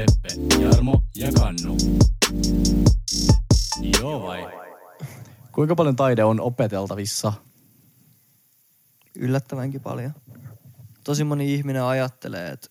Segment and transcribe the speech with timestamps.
[0.00, 1.76] Veppe, Jarmo ja Kannu.
[4.00, 4.46] Joo vai?
[5.52, 7.32] Kuinka paljon taide on opeteltavissa?
[9.18, 10.14] yllättävänkin paljon.
[11.04, 12.68] Tosi moni ihminen ajattelee, että,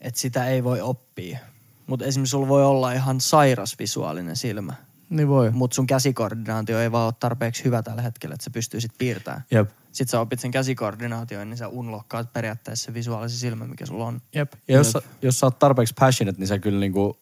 [0.00, 1.38] että sitä ei voi oppia.
[1.86, 4.74] Mutta esimerkiksi sulla voi olla ihan sairas visuaalinen silmä.
[5.10, 5.50] Niin voi.
[5.50, 9.44] Mutta sun käsikoordinaatio ei vaan ole tarpeeksi hyvä tällä hetkellä, että sä pystyisit piirtämään.
[9.50, 9.70] Jep.
[9.92, 14.20] Sitten sä opit sen käsikoordinaation, niin sä unlockkaat periaatteessa se visuaalisen silmä, mikä sulla on.
[14.34, 14.52] Jep.
[14.68, 17.18] Ja jos, sä, jos sä oot tarpeeksi passionate, niin sä kyllä niinku,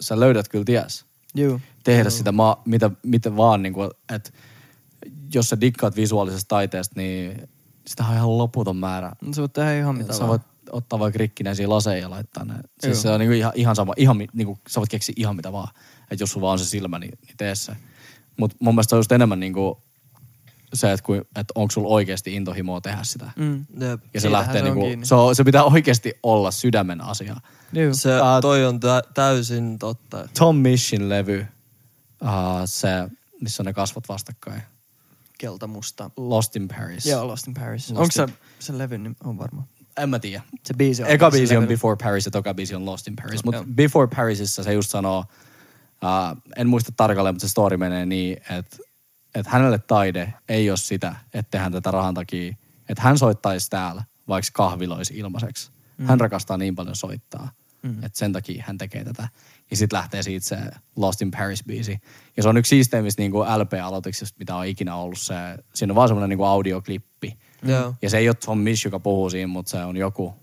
[0.00, 1.06] sä löydät kyllä ties.
[1.34, 1.60] Juu.
[1.84, 4.30] Tehdä sitä maa, mitä, mitä vaan, niinku, että
[5.34, 7.48] jos sä dikkaat visuaalisesta taiteesta, niin
[7.86, 9.12] sitä on ihan loputon määrä.
[9.34, 10.28] Sä voit tehdä ihan mitä Sä vaan.
[10.28, 12.52] voit ottaa vaikka rikkinäisiä laseja ja laittaa ne.
[12.54, 12.62] Joo.
[12.80, 15.68] Siis se on niinku ihan, ihan sama, ihan, niinku, sä voit keksiä ihan mitä vaan.
[16.10, 17.76] Että jos sulla vaan on se silmä, niin, niin tee se.
[18.36, 19.82] Mutta mun mielestä se on just enemmän niinku
[20.74, 23.30] se, että, kuin, että onko sulla oikeasti intohimoa tehdä sitä.
[23.36, 23.56] Mm.
[23.58, 23.64] Jep.
[23.80, 25.06] Ja se Siitähän lähtee se on niinku, kiinni.
[25.06, 27.36] se, on, se pitää oikeasti olla sydämen asia.
[27.72, 27.94] Juu.
[27.94, 30.28] Se, Tää- toi on tä- täysin totta.
[30.38, 31.46] Tom Mishin levy,
[32.22, 32.28] uh,
[32.64, 32.88] se,
[33.40, 34.62] missä on ne kasvot vastakkain.
[35.38, 36.10] Kelta musta.
[36.16, 37.06] Lost in Paris.
[37.06, 37.90] Joo, Lost in Paris.
[37.90, 39.14] Lost Onko se sen levyn nimi?
[39.24, 39.66] On varmaan.
[39.98, 40.42] En mä tiedä.
[40.66, 41.08] Se biisi on.
[41.08, 41.66] Eka biisi on.
[41.66, 43.44] Before Paris ja toka biisi on Lost in Paris.
[43.44, 43.64] Mutta.
[43.74, 45.24] Before Parisissa se just sanoo,
[46.02, 48.76] uh, en muista tarkalleen, mutta se story menee niin, että
[49.34, 52.54] että hänelle taide ei ole sitä, että tehdään tätä rahan takia.
[52.88, 55.70] Että hän soittaisi täällä, vaikka kahviloisi ilmaiseksi.
[55.98, 56.06] Mm.
[56.06, 57.50] Hän rakastaa niin paljon soittaa,
[57.82, 58.04] mm.
[58.04, 59.28] että sen takia hän tekee tätä.
[59.70, 60.56] Ja sitten lähtee siitä se
[60.96, 61.98] Lost in Paris-biisi.
[62.36, 65.18] Ja se on yksi siisteimmistä niin LP-aloituksista, mitä on ikinä ollut.
[65.18, 65.34] Se,
[65.74, 67.38] siinä on vaan semmoinen niin audioklippi.
[67.62, 67.94] Joo.
[68.02, 70.34] Ja se ei ole Tom Misch, joka puhuu siinä, mutta se on joku,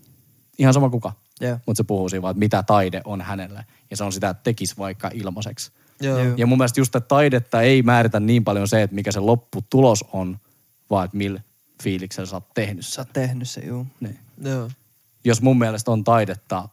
[0.58, 1.12] ihan sama kuka.
[1.40, 1.58] Joo.
[1.66, 3.64] Mutta se puhuu siinä vaan, että mitä taide on hänelle.
[3.90, 5.72] Ja se on sitä, että tekisi vaikka ilmaiseksi.
[6.00, 6.18] Joo.
[6.18, 6.34] Joo.
[6.36, 10.04] Ja mun mielestä just että taidetta ei määritä niin paljon se, että mikä se lopputulos
[10.12, 10.38] on,
[10.90, 11.40] vaan että millä
[11.82, 13.02] fiiliksellä sä oot tehnyt Sä sen.
[13.02, 13.86] oot tehnyt se, juu.
[14.00, 14.18] Niin.
[14.42, 14.70] Joo.
[15.24, 16.68] Jos mun mielestä on taidetta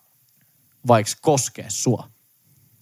[0.88, 2.10] vaikka koskea sua,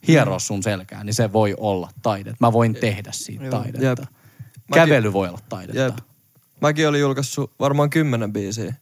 [0.07, 2.37] hieroa sun selkää, niin se voi olla taidetta.
[2.39, 3.85] Mä voin tehdä siitä taidetta.
[3.85, 3.99] Jep.
[4.73, 5.81] Kävely voi olla taidetta.
[5.81, 5.97] Jep.
[6.63, 8.75] Mäkin olin julkaissut varmaan kymmenen biisiä.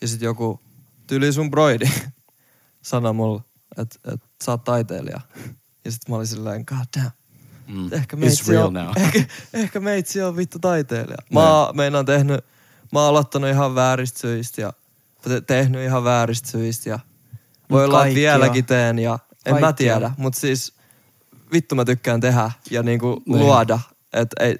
[0.00, 0.60] Ja sit joku
[1.06, 1.84] tyli sun broidi
[2.82, 3.42] sanoi mulle,
[3.78, 5.20] että et, sä oot taiteilija.
[5.84, 7.10] Ja sit mä olin silleen, god damn.
[7.68, 7.92] Mm.
[7.92, 8.88] Ehkä It's meitsi, on, now.
[8.96, 11.16] ehkä, ehkä meitsi on vittu taiteilija.
[11.32, 12.44] Mä oon, meinaan tehnyt,
[12.92, 14.72] mä oon aloittanut ihan vääristä syistä ja
[15.22, 16.98] te- tehnyt ihan vääristä syistä ja
[17.70, 20.10] voi olla, että vieläkin teen ja en mä Kaikki tiedä.
[20.18, 20.74] Mutta siis
[21.52, 23.38] vittu mä tykkään tehdä ja niinku Niin.
[23.38, 23.80] luoda.
[24.12, 24.58] Että ei,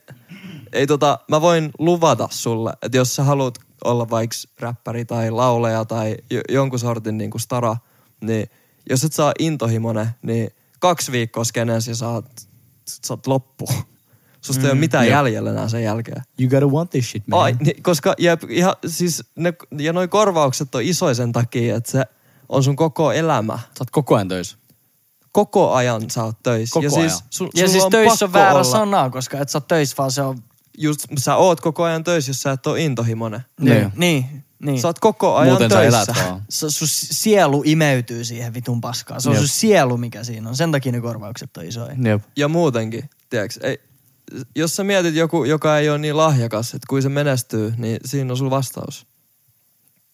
[0.72, 5.84] ei tota, mä voin luvata sulle, että jos sä haluat olla vaikka räppäri tai lauleja
[5.84, 7.76] tai jo- jonkun sortin niinku stara,
[8.20, 8.50] niin
[8.90, 12.48] jos et saa intohimonen, niin kaksi viikkoa skeneessä ja saat,
[12.86, 13.68] saat loppu.
[14.40, 15.12] Susta ei ole mitään Jep.
[15.12, 16.22] jäljellä enää sen jälkeen.
[16.40, 17.40] You gotta want this shit, man.
[17.40, 21.90] Ai, niin, koska jep, ihan, siis ne, ja noi korvaukset on isoja sen takia, että
[21.90, 22.04] se
[22.48, 23.58] on sun koko elämä.
[23.58, 24.56] Sä oot koko ajan töissä.
[25.32, 26.74] Koko ajan sä oot töissä.
[26.74, 27.10] Koko ja ajan.
[27.10, 29.94] siis, su, Ja siis on töissä on väärä olla, sana, koska et sä oot töissä,
[29.98, 30.38] vaan se on...
[30.78, 33.40] Just, sä oot koko ajan töissä, jos sä et ole intohimonen.
[33.60, 33.92] Niin.
[33.96, 34.80] Niin, niin.
[34.80, 35.98] Sä oot koko ajan Muuten sä töissä.
[36.00, 36.42] elät vaan.
[36.48, 39.20] Se, sun sielu imeytyy siihen vitun paskaan.
[39.20, 39.40] Se on Jep.
[39.40, 40.56] sun sielu, mikä siinä on.
[40.56, 41.96] Sen takia ne korvaukset on isoja.
[42.04, 42.22] Jep.
[42.36, 43.80] Ja muutenkin, tiedätkö, ei,
[44.56, 48.32] jos sä mietit joku, joka ei ole niin lahjakas, että kun se menestyy, niin siinä
[48.32, 49.06] on sun vastaus.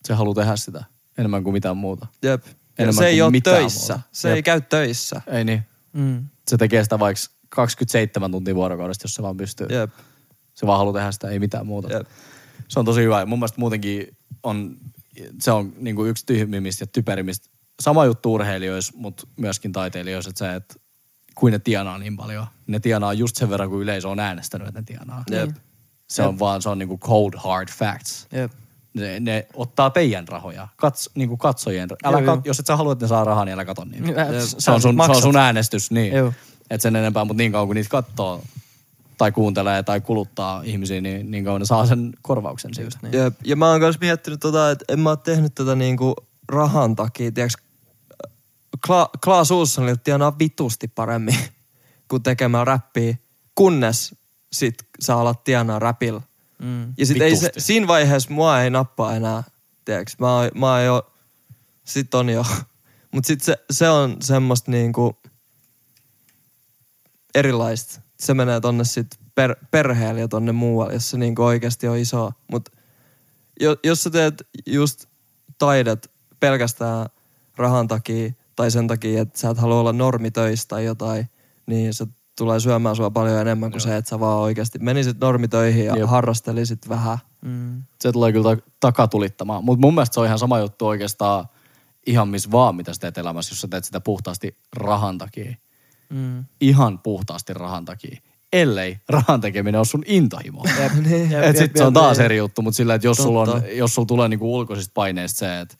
[0.05, 0.85] Se haluaa tehdä sitä
[1.19, 2.07] enemmän kuin mitään muuta.
[2.23, 2.45] Jep.
[2.47, 3.93] Ja Enemmän se ei kuin ole mitään töissä.
[3.95, 4.09] muuta.
[4.13, 4.37] Se Jep.
[4.37, 5.23] ei käy töissä.
[5.27, 5.63] Ei niin.
[5.93, 6.25] Mm.
[6.49, 9.67] Se tekee sitä vaikka 27 tuntia vuorokaudesta, jos se vaan pystyy.
[9.71, 9.91] Jep.
[10.59, 11.93] Se vaan haluaa tehdä sitä, ei mitään muuta.
[11.93, 12.07] Jep.
[12.69, 13.21] Se on tosi hyvä.
[13.21, 14.77] Ja mun mielestä muutenkin on,
[15.41, 17.49] se on niinku yksi tyhmimmistä ja typerimmistä.
[17.81, 20.75] Sama juttu urheilijoissa, mutta myöskin taiteilijoissa, että se, että
[21.35, 22.47] kuin ne tienaa niin paljon.
[22.67, 25.25] Ne tienaa just sen verran, kun yleisö on äänestänyt, että ne tienaa.
[25.31, 25.51] Jep.
[26.09, 28.27] Se on vaan, se on niinku cold hard facts.
[28.33, 28.53] Jep.
[28.95, 31.89] Ne, ne ottaa teidän rahoja, Kats, niinku katsojien.
[32.05, 34.21] Älä Joo, kat, jos et sä halua, että ne saa rahaa, niin älä kato niitä.
[34.21, 34.31] Jep.
[34.59, 36.13] Se on, sun, se on sun äänestys, niin.
[36.15, 36.33] Joo.
[36.71, 38.43] Et sen enempää, mutta niin kauan kun niitä katsoo
[39.19, 42.87] tai kuuntelee tai kuluttaa ihmisiä, niin niin kauan ne saa sen korvauksen siitä.
[42.87, 43.15] Just niin.
[43.15, 43.35] Jep.
[43.45, 46.15] Ja mä oon myös miettinyt tota, että en mä oo tehnyt tätä niinku
[46.49, 47.33] rahan takia.
[47.33, 47.63] Tiedätkö,
[48.87, 51.39] Kla- Klaas Ulssonille tienaa vitusti paremmin
[52.11, 53.17] kuin tekemään räppiä,
[53.55, 54.15] kunnes
[54.53, 56.21] sit sä alat tienaa räpillä.
[56.63, 56.95] Mm.
[56.99, 59.43] Ja sit ei se, siinä vaiheessa mua ei nappaa enää,
[59.85, 61.13] tiedätkö, mä, oon- mä oon jo,
[61.85, 62.45] sit on jo.
[63.15, 65.17] Mut sit se, se on semmoista niinku
[67.35, 68.01] erilaista.
[68.21, 72.31] Se menee tonne sit per, perheelle ja tonne muualle, jos se niinku oikeasti on iso.
[72.51, 72.69] Mut
[73.61, 75.07] jo, jos sä teet just
[75.59, 76.11] taidet
[76.41, 77.07] pelkästään
[77.57, 81.29] rahan takia tai sen takia, että sä et halua olla normitöistä tai jotain,
[81.67, 82.07] niin se
[82.39, 86.09] tulee syömään sua paljon enemmän kuin se, että sä vaan oikeasti menisit normitöihin ja Jep.
[86.09, 87.19] harrastelisit vähän.
[87.43, 87.83] Mm.
[88.01, 89.65] Se tulee kyllä ta- takatulittamaan.
[89.65, 91.45] Mutta mun mielestä se on ihan sama juttu oikeastaan
[92.07, 95.57] ihan missä vaan, mitä sä teet elämässä, jos sä teet sitä puhtaasti rahan takia.
[96.11, 96.45] Mm.
[96.61, 98.21] Ihan puhtaasti rahan takia.
[98.53, 100.65] Ellei rahan tekeminen ole sun intohimo.
[100.79, 102.25] Jep, jep, Et jep, sit se on taas jep.
[102.25, 105.61] eri juttu, mutta sillä, että jos sulla, on, jos sulla tulee niinku ulkoisista paineista se,
[105.61, 105.77] että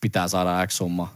[0.00, 1.14] pitää saada X summa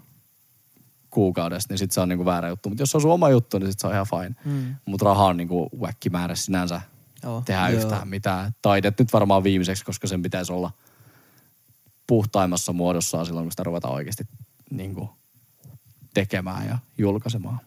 [1.10, 2.68] kuukaudesta, niin sit se on niinku väärä juttu.
[2.68, 4.34] Mutta jos se on sun oma juttu, niin sit se on ihan fine.
[4.44, 4.76] Mm.
[4.84, 5.70] Mutta raha on niinku
[6.10, 6.80] määrä sinänsä
[7.22, 7.42] Joo.
[7.44, 7.80] tehdä Joo.
[7.80, 8.54] yhtään mitään.
[8.62, 10.70] Taidet nyt varmaan viimeiseksi, koska sen pitäisi olla
[12.06, 14.24] puhtaimmassa muodossaan silloin, kun sitä ruvetaan oikeasti
[14.70, 15.10] niinku
[16.14, 17.60] tekemään ja julkaisemaan.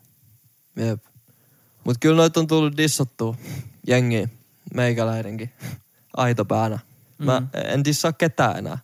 [0.80, 1.04] Jep.
[1.84, 3.36] Mut kyllä noit on tullut dissattua
[3.88, 4.30] jengiä,
[4.74, 5.50] meikäläidenkin,
[6.18, 6.80] aitopäänä.
[7.18, 7.48] Mä Mm.
[7.54, 8.78] en dissaa ketään enää.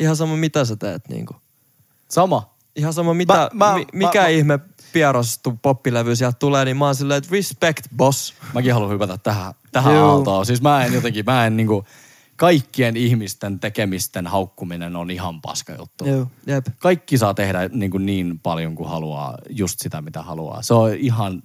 [0.00, 1.34] Ihan sama mitä sä teet niinku.
[2.08, 2.54] Sama.
[2.76, 4.58] Ihan sama mitä, Mä- mä- mi, mikä mä- ihme
[4.92, 8.34] pierostu poppilevy sieltä tulee, niin mä oon silleen, että respect boss.
[8.54, 10.04] Mäkin haluan hypätä tähän, tähän Juu.
[10.04, 10.46] aaltoon.
[10.46, 11.84] Siis mä en jotenkin, mä en niinku,
[12.40, 16.04] kaikkien ihmisten tekemisten haukkuminen on ihan paska juttu.
[16.04, 16.26] Joo.
[16.46, 16.66] Jep.
[16.78, 20.62] Kaikki saa tehdä niin, kuin niin paljon kuin haluaa, just sitä mitä haluaa.
[20.62, 21.42] Se on ihan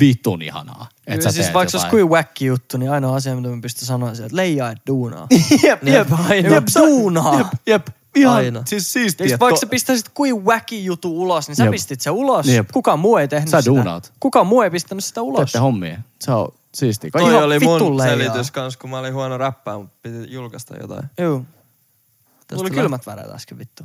[0.00, 3.48] vitun ihanaa, että sä siis vaikka se olisi kuin wacky juttu, niin ainoa asia, mitä
[3.48, 5.26] mä pystyn sanoa, on se, että leijaa, et duunaa.
[5.62, 6.08] jep, jep,
[6.50, 7.38] jep, sä- duunaa.
[7.38, 7.86] Jep, jep,
[8.16, 8.62] ihan, Aina.
[8.66, 9.24] siis siistiä.
[9.24, 11.70] Eikö että vaikka to- sä pistäisit kuin wacky jutu ulos, niin sä Jep.
[11.70, 12.46] pistit sen ulos.
[12.46, 12.68] Jep.
[12.72, 13.70] Kukaan muu ei tehnyt Sä sitä.
[13.70, 14.12] duunaat.
[14.20, 15.38] Kukaan muu ei pistänyt sitä ulos.
[15.38, 15.98] teette hommia.
[16.20, 17.10] Se on siistiä.
[17.10, 21.10] Toi Ihan oli mun selitys kans, kun mä olin huono räppää, mutta piti julkaista jotain.
[21.18, 21.38] Joo.
[21.38, 23.84] Tästä Mulla oli kylmät väreet äsken vittu.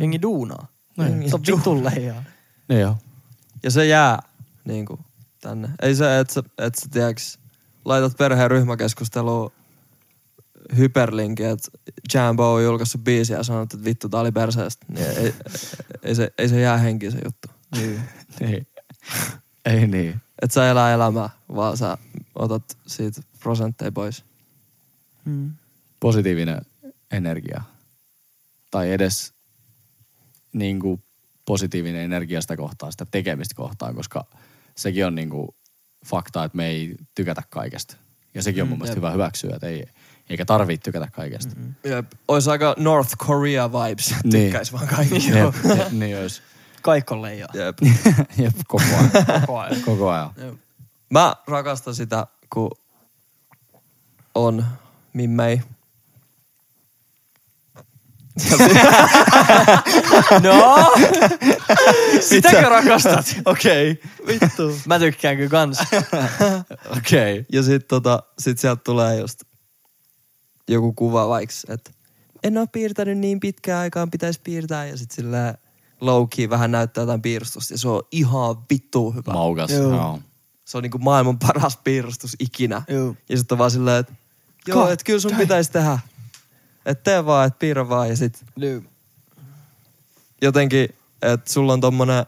[0.00, 0.66] Jengi duunaa.
[0.96, 1.30] Niin.
[1.30, 2.24] Se on vitun leijaa.
[2.68, 2.96] Niin joo.
[3.62, 4.22] Ja se jää
[4.64, 4.98] niinku
[5.40, 5.68] tänne.
[5.82, 7.38] Ei se, että sä, et sä tiiäks,
[7.84, 9.52] laitat perheen ryhmäkeskusteluun
[10.76, 11.70] hyperlinkin, että
[12.14, 14.86] Jambo on julkaissut biisiä ja sanot, että vittu tää oli perseestä.
[14.88, 15.34] Niin ei, ei,
[16.02, 17.48] ei, se, ei se jää henkiin se juttu.
[17.76, 18.00] Niin.
[18.40, 18.66] niin.
[19.64, 20.20] Ei niin.
[20.42, 21.98] Et sä elää elämää, vaan sä
[22.34, 24.24] otat siitä prosentteja pois.
[25.24, 25.50] Mm.
[26.00, 26.60] positiivinen
[27.10, 27.62] energia.
[28.70, 29.34] Tai edes
[30.52, 31.02] niin kuin
[31.44, 34.24] positiivinen energia sitä kohtaan, sitä tekemistä kohtaan, koska
[34.76, 35.48] sekin on niin kuin
[36.06, 37.96] fakta, että me ei tykätä kaikesta.
[38.34, 39.02] Ja sekin on mun mielestä jep.
[39.02, 39.86] hyvä hyväksyä, että ei,
[40.30, 41.54] eikä tarvitse tykätä kaikesta.
[41.54, 41.74] Mm-hmm.
[41.84, 42.12] Jep.
[42.28, 44.14] Ois aika North Korea vibes.
[44.24, 44.44] Niin.
[44.44, 45.30] Tykkäis vaan kaikki.
[45.30, 46.42] Jep, jep, niin olisi.
[46.82, 47.48] Kaikki on leijaa.
[47.54, 47.78] Jep.
[48.42, 49.10] Jep, koko ajan.
[49.40, 49.82] Koko ajan.
[49.82, 50.30] Koko ajan.
[51.10, 52.70] Mä rakastan sitä, kun
[54.34, 54.64] on
[55.12, 55.60] mimmei.
[60.42, 60.92] No!
[62.20, 63.26] Sitäkö rakastat?
[63.44, 63.90] Okei.
[63.90, 64.10] Okay.
[64.26, 64.78] Vittu.
[64.86, 65.78] Mä tykkään kyllä kans.
[66.98, 67.32] Okei.
[67.32, 67.44] Okay.
[67.52, 69.40] Ja sit, tota, sit sieltä tulee just
[70.68, 71.90] joku kuva vaikka, että
[72.42, 74.86] en oo piirtänyt niin pitkään aikaan, pitäisi piirtää.
[74.86, 75.54] Ja sit sillä
[76.00, 77.74] low key vähän näyttää jotain piirustusta.
[77.74, 79.32] Ja se on ihan vittu hyvä.
[79.32, 79.70] Maukas.
[79.70, 79.94] Joo.
[79.94, 80.20] Joo.
[80.64, 82.82] se on niinku maailman paras piirustus ikinä.
[82.88, 83.14] Joo.
[83.28, 84.12] Ja sitten on vaan silleen, että
[84.66, 85.98] joo, että kyllä sun pitäisi tehdä.
[86.86, 88.08] Että tee vaan, että piirrä vaan.
[88.08, 88.80] Ja sit Joo.
[90.42, 90.88] jotenkin,
[91.22, 92.26] että sulla on tommonen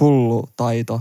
[0.00, 1.00] hullu taito.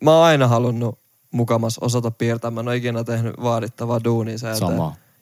[0.00, 0.98] Mä oon aina halunnut
[1.30, 2.50] mukamas osata piirtää.
[2.50, 4.80] Mä en ole ikinä tehnyt vaadittavaa duunia sen eteen.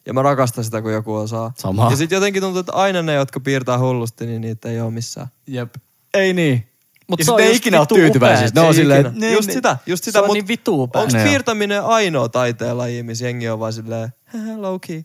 [0.08, 1.52] Ja mä rakastan sitä, kun joku osaa.
[1.58, 1.90] Sama.
[1.90, 5.26] Ja sit jotenkin tuntuu, että aina ne, jotka piirtää hullusti, niin niitä ei ole missään.
[5.46, 5.74] Jep.
[6.14, 6.68] Ei niin.
[7.08, 8.48] Mut Ja se on ei ikinä ole tyytyväisiä.
[8.54, 9.08] Ne on Ei silleen, ikinä.
[9.08, 10.18] että ne- just sitä, just sitä.
[10.18, 11.02] Se on mut niin vittu upea.
[11.02, 11.28] Onks Ne on.
[11.28, 14.08] piirtäminen ainoa taiteenlaji, missä jengi on vaan silleen,
[14.56, 15.02] low key.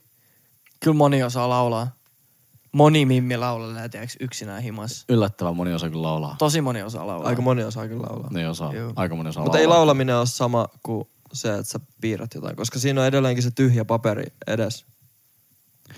[0.83, 1.91] Kyllä moni osaa laulaa.
[2.71, 5.05] Moni mimmi laulelee, tiedätkö, yksinään himas.
[5.09, 6.35] Yllättävän moni osaa kyllä laulaa.
[6.39, 7.29] Tosi moni osaa laulaa.
[7.29, 8.29] Aika moni osaa kyllä laulaa.
[8.31, 8.73] Ne osaa.
[8.73, 8.93] Joo.
[8.95, 12.79] Aika moni osaa Mutta ei laulaminen ole sama kuin se, että sä piirrät jotain, koska
[12.79, 14.85] siinä on edelleenkin se tyhjä paperi edes,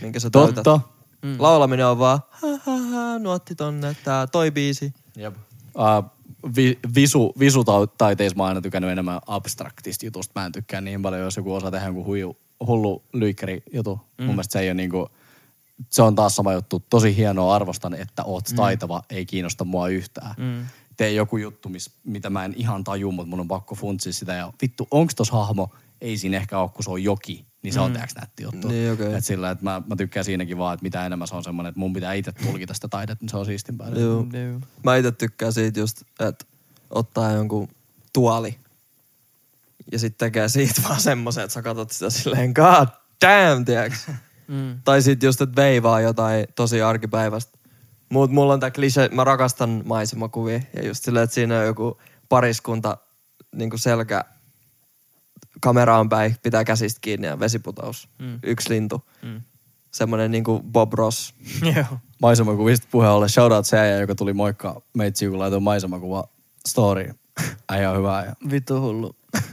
[0.02, 0.56] minkä sä täytät.
[0.56, 0.80] Totta.
[1.22, 1.36] Mm.
[1.40, 4.94] Laulaminen on vaan, ha, ha, ha, nuotti tonne, tää toi biisi.
[5.18, 5.36] Jep.
[5.76, 6.12] Uh,
[6.56, 10.40] vi, visu, visutaiteissa mä oon aina tykännyt enemmän abstraktista jutusta.
[10.40, 12.38] Mä en tykkää niin paljon, jos joku osaa tehdä jonkun huiju,
[12.68, 14.00] hullu lyikkäri jutu.
[14.18, 14.26] Mm.
[14.26, 15.10] Mun mielestä se ei ole niinku,
[15.90, 16.84] se on taas sama juttu.
[16.90, 18.56] Tosi hienoa arvostan, että oot mm.
[18.56, 20.36] taitava, ei kiinnosta mua yhtään.
[20.38, 20.66] Mm.
[20.98, 24.34] Tee joku juttu, mis, mitä mä en ihan taju, mutta mun on pakko funtsia sitä.
[24.34, 25.70] Ja vittu, onks tos hahmo?
[26.02, 27.46] Ei siinä ehkä ole, kun se on joki.
[27.66, 27.98] Niin se on mm.
[28.16, 28.68] nätti juttu.
[28.68, 29.14] Niin, okei.
[29.14, 31.80] Et sillä, että mä, mä tykkään siinäkin vaan, että mitä enemmän se on semmoinen, että
[31.80, 33.90] mun pitää itse tulkita sitä taidetta, niin se on siistimpää.
[33.90, 34.26] Joo.
[34.34, 34.60] Joo.
[34.84, 36.46] Mä itse tykkään siitä just, että
[36.90, 37.68] ottaa jonkun
[38.14, 38.60] tuoli
[39.92, 42.88] ja sitten tekee siitä vaan semmoisen, että sä katsot sitä silleen, god
[43.26, 44.08] damn, tiiäks?
[44.48, 44.82] Mm.
[44.84, 47.58] Tai sit just, että veivaa jotain tosi arkipäivästä
[48.10, 50.60] Mut mulla on tää klise, mä rakastan maisemakuvia.
[50.74, 52.98] Ja just silleen, että siinä on joku pariskunta
[53.56, 54.26] niinku selkä
[55.62, 58.10] kameraan päin, pitää käsistä kiinni ja vesiputaus.
[58.20, 58.40] Mm.
[58.44, 59.04] Yksi lintu.
[59.22, 59.42] Mm.
[59.92, 61.34] Semmonen niinku Bob Ross.
[61.76, 61.86] Joo.
[62.22, 66.24] Maisemakuvista puheen ollen shoutout se äijä, joka tuli moikka meitsi, kun laitoin maisemakuva
[66.68, 67.14] story.
[67.70, 68.36] Äijä on hyvä äijä.
[68.52, 69.16] Vittu hullu.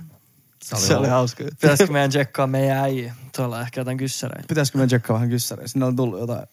[0.63, 1.45] Se oli, Se oli hauska.
[1.45, 3.15] Pitäisikö meidän tsekkaa meidän äijä?
[3.37, 4.49] Tuolla on ehkä jotain kyssäreitä.
[4.49, 5.67] Pitäisikö me tsekkaa vähän kyssäriä?
[5.67, 6.47] Sinne on tullut jotain.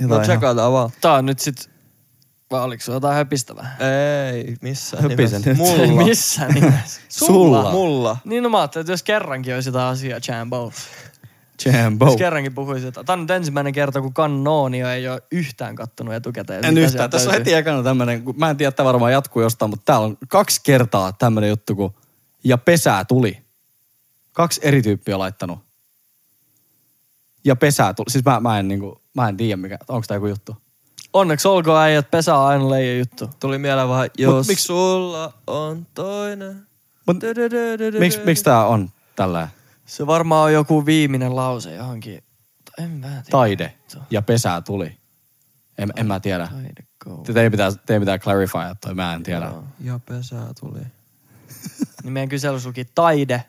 [0.00, 0.90] No ihan- tsekataan vaan.
[1.00, 1.70] Tää on nyt sit...
[2.50, 3.76] Vai oliko sulla jotain höpistävää?
[4.32, 5.50] Ei, missään Höpisen nimessä.
[5.50, 5.58] nyt.
[5.88, 6.04] Mulla.
[6.08, 7.00] Missään nimessä.
[7.26, 7.70] Sulla.
[7.70, 8.16] Mulla.
[8.24, 10.72] Niin no mä ajattelin, että jos kerrankin olisi jotain asiaa Jambo.
[11.64, 12.06] Jambo.
[12.06, 13.06] Jos kerrankin puhuisi jotain.
[13.06, 16.64] Tää on nyt ensimmäinen kerta, kun Kannoonio ei ole yhtään kattonut etukäteen.
[16.64, 17.10] En yhtään.
[17.10, 20.06] Tässä on heti ekana tämmönen, kun mä en tiedä, että varmaan jatkuu jostain, mutta täällä
[20.06, 21.94] on kaksi kertaa tämmönen juttu, kun
[22.44, 23.38] ja pesää tuli.
[24.32, 25.58] Kaksi eri tyyppiä laittanut.
[27.44, 28.10] Ja pesää tuli.
[28.10, 30.56] Siis mä, mä en niinku, mä en tiedä mikä, onko tää joku juttu.
[31.12, 33.30] Onneksi olkoon äijät, pesä on aina leija juttu.
[33.40, 36.66] Tuli mieleen vähän, jos miksi- sulla on toinen.
[37.06, 37.16] Mut
[37.98, 39.48] miksi, miksi tää on tällä
[39.86, 42.22] Se varmaan on joku viimeinen lause johonkin.
[42.78, 43.22] En mä tiedä.
[43.30, 43.74] taide
[44.10, 44.98] ja pesää tuli?
[45.78, 46.48] En, en mä tiedä.
[46.52, 47.16] Taide go.
[47.16, 49.52] Teidän pitää, teidän pitää clarify, toi mä en tiedä.
[49.80, 50.80] Ja pesää tuli.
[52.02, 53.44] Niin meidän kyselyssä luki taide.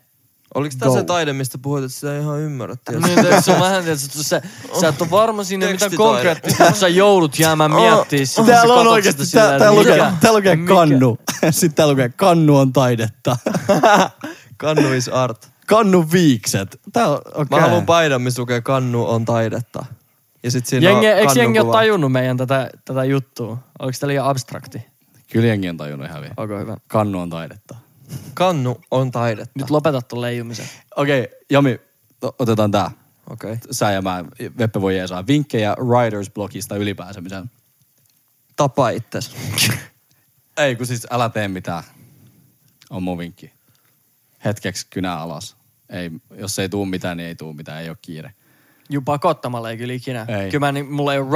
[0.54, 0.94] Oliko Go.
[0.94, 3.02] se taide, mistä puhuit, että sitä ei ihan ymmärrettiin?
[3.02, 4.42] Niin, se on vähän, että sä,
[4.80, 6.10] sä et ole varma siinä mitään Tekstitaide.
[6.12, 8.46] konkreettista, kun sä joudut jäämään miettimään sitä.
[8.46, 11.18] Täällä on sitä tää, tää, että lukee, tää lukee kannu.
[11.50, 13.36] Sitten tää lukee kannu on taidetta.
[14.56, 15.50] Kannu is art.
[15.66, 16.80] kannu viikset.
[16.92, 17.46] Tää on, okei.
[17.50, 19.84] Mä haluan paidan, missä lukee kannu on taidetta.
[20.42, 23.58] Ja sit siinä Jengi, on eikö jengi ole tajunnut meidän tätä, tätä juttua?
[23.78, 24.86] Oliko tämä liian abstrakti?
[25.32, 26.34] Kyllä jengi on tajunnut ihan hyvin.
[26.36, 26.76] Onko hyvä?
[26.88, 27.74] Kannu on taidetta.
[28.34, 29.52] Kannu on taidetta.
[29.54, 30.68] Nyt lopeta tuon leijumisen.
[30.96, 31.80] Okei, Jami,
[32.24, 32.90] o- otetaan tää.
[33.30, 33.52] Okei.
[33.52, 33.68] Okay.
[33.70, 34.24] Sä ja mä,
[34.58, 35.26] Veppe voi jeesaa.
[35.26, 37.50] Vinkkejä Riders blogista ylipääsemiseen.
[38.56, 39.36] Tapa itses.
[40.56, 41.82] Ei, kun siis älä tee mitään.
[42.90, 43.52] On mun vinkki.
[44.44, 45.56] Hetkeksi kynää alas.
[45.88, 47.82] Ei, jos ei tuu mitään, niin ei tuu mitään.
[47.82, 48.34] Ei ole kiire.
[48.90, 50.26] Juu, pakottamalla ei kyllä ikinä.
[50.28, 50.50] Ei.
[50.50, 51.30] Kyllä mä, niin, mulla ei ole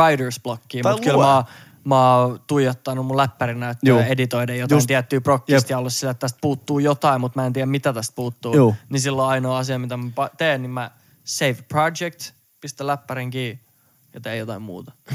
[0.83, 1.45] Tai mutta kyllä mä,
[1.87, 3.99] mä oon tuijottanut mun läppärin näyttöä Juu.
[3.99, 7.47] ja editoiden jotain Just- tiettyä prokkista ja ollut sillä, että tästä puuttuu jotain, mutta mä
[7.47, 8.55] en tiedä mitä tästä puuttuu.
[8.57, 8.75] Juu.
[8.88, 10.90] Niin silloin ainoa asia, mitä mä teen, niin mä
[11.25, 13.61] save project, pistä läppärin kiinni
[14.14, 14.93] ja teen jotain muuta.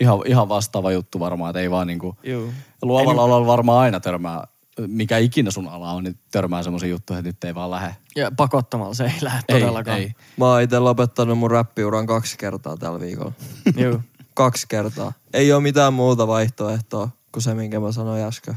[0.00, 2.16] Ihan, ihan vastaava juttu varmaan, että ei vaan niinku...
[2.22, 2.52] Juu.
[2.82, 4.44] Luovalla alalla varmaan aina törmää,
[4.86, 7.96] mikä ikinä sun ala on, niin törmää semmoisia juttuja, että nyt ei vaan lähde.
[8.16, 9.98] Ja pakottamalla se ei lähde Ei, todellakaan.
[9.98, 10.12] ei.
[10.36, 13.32] Mä oon ite lopettanut mun räppiuran kaksi kertaa tällä viikolla.
[13.76, 14.00] Juu.
[14.38, 15.12] kaksi kertaa.
[15.32, 18.54] Ei ole mitään muuta vaihtoehtoa kuin se, minkä mä sanoin äsken.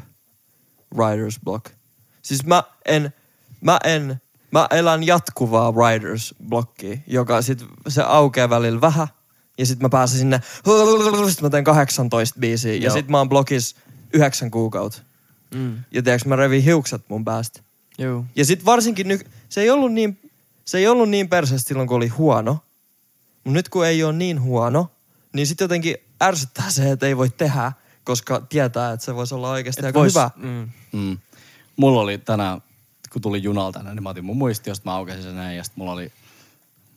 [0.95, 1.65] Writer's block.
[2.21, 3.13] Siis mä en,
[3.61, 4.21] mä en,
[4.51, 9.07] mä elän jatkuvaa writer's blockia, joka sit se aukeaa välillä vähän.
[9.57, 10.41] Ja sit mä pääsen sinne,
[11.29, 12.73] sit mä teen 18 biisiä.
[12.73, 12.93] Ja Joo.
[12.93, 13.75] sit mä oon blokissa
[14.13, 15.01] yhdeksän kuukautta.
[15.55, 15.77] Mm.
[15.91, 17.59] Ja tiedätkö, mä revin hiukset mun päästä.
[17.97, 18.25] Juu.
[18.35, 20.31] Ja sit varsinkin nyt, se ei ollut niin,
[20.65, 22.53] se ei ollut niin perseestä silloin, kun oli huono.
[23.43, 24.91] Mutta nyt kun ei ole niin huono,
[25.33, 27.71] niin sit jotenkin ärsyttää se, että ei voi tehdä,
[28.03, 30.29] koska tietää, että se voisi olla oikeasti aika vois- hyvä.
[30.35, 30.69] Mm.
[30.91, 31.17] Mm.
[31.77, 32.61] Mulla oli tänään,
[33.13, 35.91] kun tuli junalta niin mä otin mun muistiosta, mä aukasin sen näin, ja sit mulla
[35.91, 36.11] oli,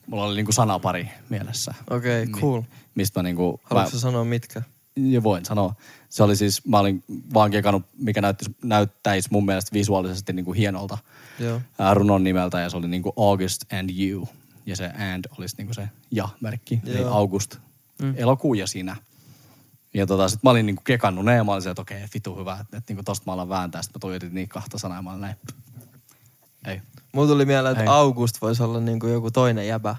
[0.07, 1.73] mulla oli niinku sanapari mielessä.
[1.89, 2.61] Okei, okay, Mi- cool.
[2.95, 3.61] Mistä mä niinku...
[3.63, 4.61] Haluatko mä, sanoa mitkä?
[4.95, 5.75] ja voin sanoa.
[6.09, 10.97] Se oli siis, mä olin vaan kekannut, mikä näyttäisi, näyttäisi mun mielestä visuaalisesti niinku hienolta
[11.39, 11.61] Joo.
[11.79, 14.27] ää, runon nimeltä, ja se oli niinku August and You.
[14.65, 17.13] Ja se and olisi niinku se ja-merkki, eli Joo.
[17.13, 17.57] August.
[18.01, 18.13] Mm.
[18.17, 18.95] Elokuu ja sinä.
[19.93, 22.35] Ja tota, sit mä olin niinku kekannut ne ja mä olin se, että okei, vitu
[22.35, 23.81] hyvä, että, että niinku tosta mä alan vääntää.
[23.81, 25.35] Sitten mä tuijotin niin kahta sanaa ja mä olin näin.
[26.67, 26.81] Ei.
[27.13, 27.89] Mulla tuli mieleen, että Ei.
[27.89, 29.95] August voisi olla niinku joku toinen jäbä.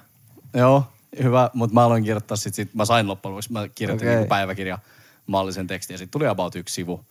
[0.54, 0.84] Joo,
[1.22, 4.16] hyvä, mutta mä aloin kirjoittaa sit, sit mä sain loppujen lopuksi, mä kirjoitin Okei.
[4.16, 4.78] niinku päiväkirja
[5.26, 7.04] mallisen tekstin ja sitten tuli about yksi sivu,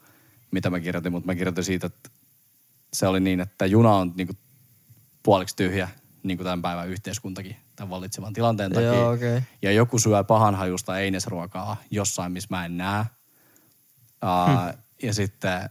[0.51, 2.09] mitä mä kirjoitin, mutta mä kirjoitin siitä, että
[2.93, 4.33] se oli niin, että juna on niinku
[5.23, 5.89] puoliksi tyhjä,
[6.27, 8.93] niin kuin tämän päivän yhteiskuntakin, tämän vallitsevan tilanteen takia.
[8.93, 9.41] Joo, okei.
[9.61, 13.05] Ja joku syö pahanhajusta einesruokaa jossain, missä mä en näe.
[14.23, 15.69] Uh, ja sitten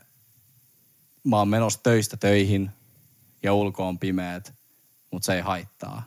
[1.24, 2.70] mä oon menossa töistä töihin
[3.42, 4.54] ja ulko on pimeät,
[5.10, 6.02] mutta se ei haittaa,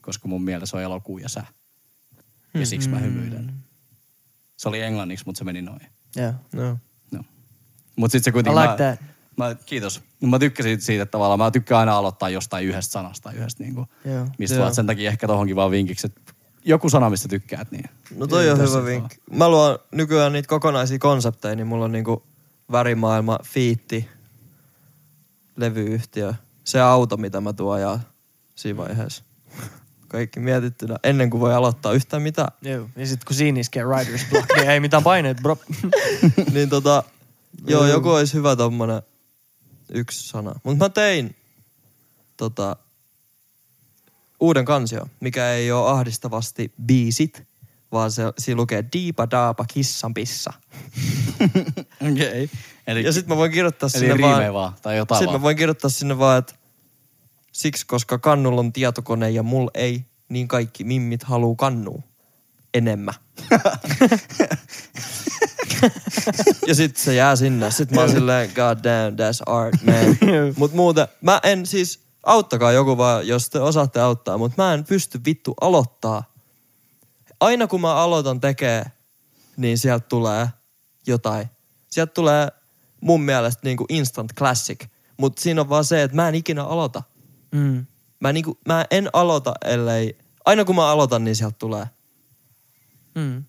[0.00, 1.44] koska mun mielestä on elokuu ja sä.
[2.54, 3.54] Ja siksi mä hymyilen.
[4.56, 5.86] Se oli englanniksi, mutta se meni noin.
[6.16, 6.34] Yeah.
[6.52, 6.78] No.
[7.10, 7.24] No.
[7.96, 8.62] Mutta sitten se kuitenkin...
[8.62, 9.10] I like mä, that.
[9.36, 10.02] Mä, kiitos.
[10.20, 11.38] Mä tykkäsin siitä että tavallaan.
[11.38, 14.26] Mä tykkään aina aloittaa jostain yhdestä sanasta, yhdestä niinku, Joo.
[14.38, 14.62] mistä Joo.
[14.62, 16.20] vaan sen takia ehkä tohonkin vaan vinkiksi, että
[16.64, 17.84] joku sana, mistä tykkäät, niin...
[18.16, 19.16] No toi on hyvä vinkki.
[19.30, 22.22] Mä luon nykyään niitä kokonaisia konsepteja, niin mulla on niinku
[22.72, 24.08] värimaailma, fiitti,
[25.56, 26.34] levyyhtiö,
[26.64, 27.98] se auto, mitä mä tuon ja
[28.54, 29.24] siinä vaiheessa.
[30.08, 32.52] kaikki mietittynä ennen kuin voi aloittaa yhtään mitään.
[32.62, 32.88] Joo.
[32.96, 35.58] Ja sit kun siinä iskee writer's block, niin ei mitään paineet, bro.
[36.54, 37.02] niin tota,
[37.66, 37.94] joo, Joo.
[37.94, 39.02] joku olisi hyvä tommonen
[39.94, 40.54] yksi sana.
[40.64, 41.36] Mutta mä tein
[42.36, 42.76] tota,
[44.40, 47.42] uuden kansio, mikä ei ole ahdistavasti biisit,
[47.92, 50.52] vaan se, siinä lukee Diipa Daapa Kissan Pissa.
[52.10, 52.44] Okei.
[52.44, 52.48] Okay.
[52.86, 55.40] Eli, Ja sit mä voin kirjoittaa eli sinne vaan, vaan, tai jotain sit vaan.
[55.40, 56.54] mä voin kirjoittaa sinne vaan, että
[57.52, 62.04] siksi koska kannulla on tietokone ja mul ei, niin kaikki mimmit haluu kannuu
[62.74, 63.14] enemmän.
[66.68, 67.70] ja sit se jää sinne.
[67.70, 70.16] Sit mä oon silleen, god damn, that's art, man.
[70.56, 74.84] Mut muuten, mä en siis, auttakaa joku vaan, jos te osaatte auttaa, mut mä en
[74.84, 76.32] pysty vittu aloittaa.
[77.40, 78.84] Aina kun mä aloitan tekee,
[79.56, 80.48] niin sieltä tulee
[81.06, 81.50] jotain.
[81.90, 82.48] Sieltä tulee
[83.00, 84.86] mun mielestä niinku instant classic.
[85.16, 87.02] Mut siinä on vaan se, että mä en ikinä aloita.
[87.52, 87.86] Mm.
[88.20, 90.18] Mä, niinku, mä en aloita, ellei...
[90.44, 91.86] Aina kun mä aloitan, niin sieltä tulee.
[93.14, 93.44] Mm.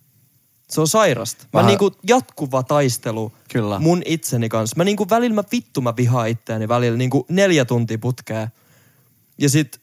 [0.69, 1.43] Se on sairasta.
[1.43, 3.79] Mä Vähän- niinku jatkuva taistelu Kyllä.
[3.79, 4.73] mun itseni kanssa.
[4.77, 8.47] Mä niinku välillä mä vittu mä vihaan itteeni välillä niinku neljä tuntia putkea.
[9.37, 9.81] Ja sit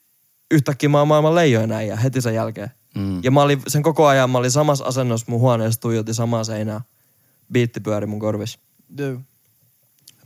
[0.50, 2.70] yhtäkkiä mä oon maailman leijoin äijä heti sen jälkeen.
[2.94, 3.20] Mm.
[3.24, 6.80] Ja mä olin sen koko ajan, mä olin samassa asennossa mun huoneessa, tuijotin samaa seinää.
[7.52, 8.58] Biitti pyöri mun korvissa.
[8.98, 9.18] Joo.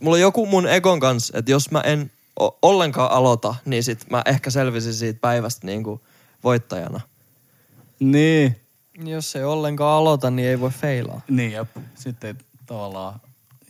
[0.00, 4.10] Mulla on joku mun egon kanssa, että jos mä en o- ollenkaan aloita, niin sit
[4.10, 6.00] mä ehkä selvisin siitä päivästä niinku
[6.44, 7.00] voittajana.
[8.00, 8.56] Niin.
[8.98, 11.20] Jos ei ollenkaan aloita, niin ei voi feilaa.
[11.28, 11.68] Niin, jep.
[11.94, 13.20] Sitten ei tavallaan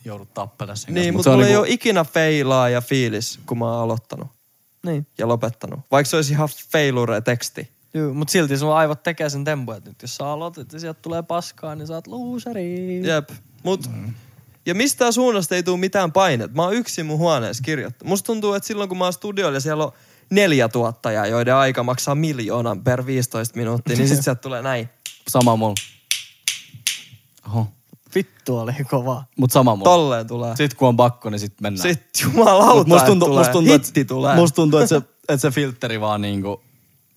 [0.04, 1.12] joudu tappelemaan sen Niin, kanssa.
[1.12, 4.28] mutta se on mulla ei niinku- ole ikinä feilaa ja fiilis, kun mä oon aloittanut
[4.86, 5.06] Niin.
[5.18, 5.80] ja lopettanut.
[5.90, 7.68] Vaikka se olisi ihan failure teksti.
[7.94, 10.98] Joo, mut silti sun aivot tekee sen tempu, että nyt jos sä aloitat ja sieltä
[11.02, 13.02] tulee paskaa, niin sä oot looseri.
[13.08, 13.28] Jep.
[13.62, 13.90] Mut,
[14.66, 16.54] ja mistään suunnasta ei tule mitään painet.
[16.54, 18.08] Mä oon yksin mun huoneessa kirjoittanut.
[18.08, 19.92] Musta tuntuu, että silloin kun mä oon studioilla ja siellä on
[20.34, 24.88] neljä tuottajaa, joiden aika maksaa miljoonan per 15 minuuttia, niin sit sieltä tulee näin.
[25.28, 25.74] Sama mulla.
[27.48, 27.66] Oho.
[28.14, 29.24] Vittu oli kova.
[29.36, 29.90] Mut sama mulla.
[29.90, 30.56] Tolleen tulee.
[30.56, 31.94] Sitten kun on pakko, niin sitten mennään.
[31.94, 33.40] Sitten jumalauta, Mut musta tuntuu, tulee.
[33.40, 34.34] musta tuntuu, Hitti että, tulee.
[34.36, 34.96] Musta tuntuu, että se,
[35.28, 36.62] että se filtteri vaan niinku,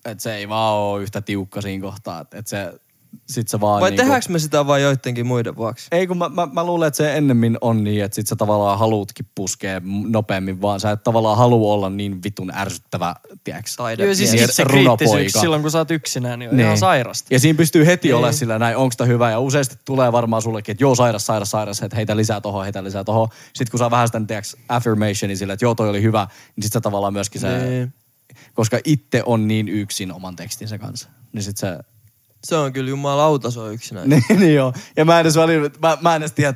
[0.04, 2.20] että se ei vaan oo yhtä tiukka siinä kohtaa.
[2.20, 2.80] Että, että se,
[3.26, 5.88] sit se vaan Vai niinku, tehdäänkö me sitä vain joidenkin muiden vuoksi?
[5.92, 8.78] Ei kun mä, mä, mä luulen, että se ennemmin on niin, että sit sä tavallaan
[8.78, 13.70] haluutkin puskea nopeammin, vaan sä et tavallaan halua olla niin vitun ärsyttävä, tiedätkö?
[13.76, 14.04] Taide.
[14.04, 14.96] Joo, siis Niin, itse runopoika.
[14.96, 17.34] kriittisyys silloin, kun sä oot yksinään, niin on ihan sairasta.
[17.34, 18.14] Ja siinä pystyy heti Niin.
[18.14, 19.30] olemaan sillä näin, onko tämä hyvä.
[19.30, 22.84] Ja useasti tulee varmaan sullekin, että joo, sairas, sairas, sairas, että heitä lisää tohon, heitä
[22.84, 23.28] lisää tohon.
[23.54, 26.78] Sitten kun saa vähän sitä, tiedätkö, affirmationi sillä, että joo, toi oli hyvä, niin sitten
[26.78, 27.94] sä tavallaan myöskin se, Niin.
[28.54, 31.08] koska itse on niin yksin oman tekstinsä kanssa.
[31.32, 31.78] Niin sit se,
[32.44, 34.22] Se on kyllä jumalauta, se on yksinäinen.
[34.28, 34.72] niin, niin joo.
[34.96, 36.54] Ja mä en edes välillä, mä, mä en edes tiedä,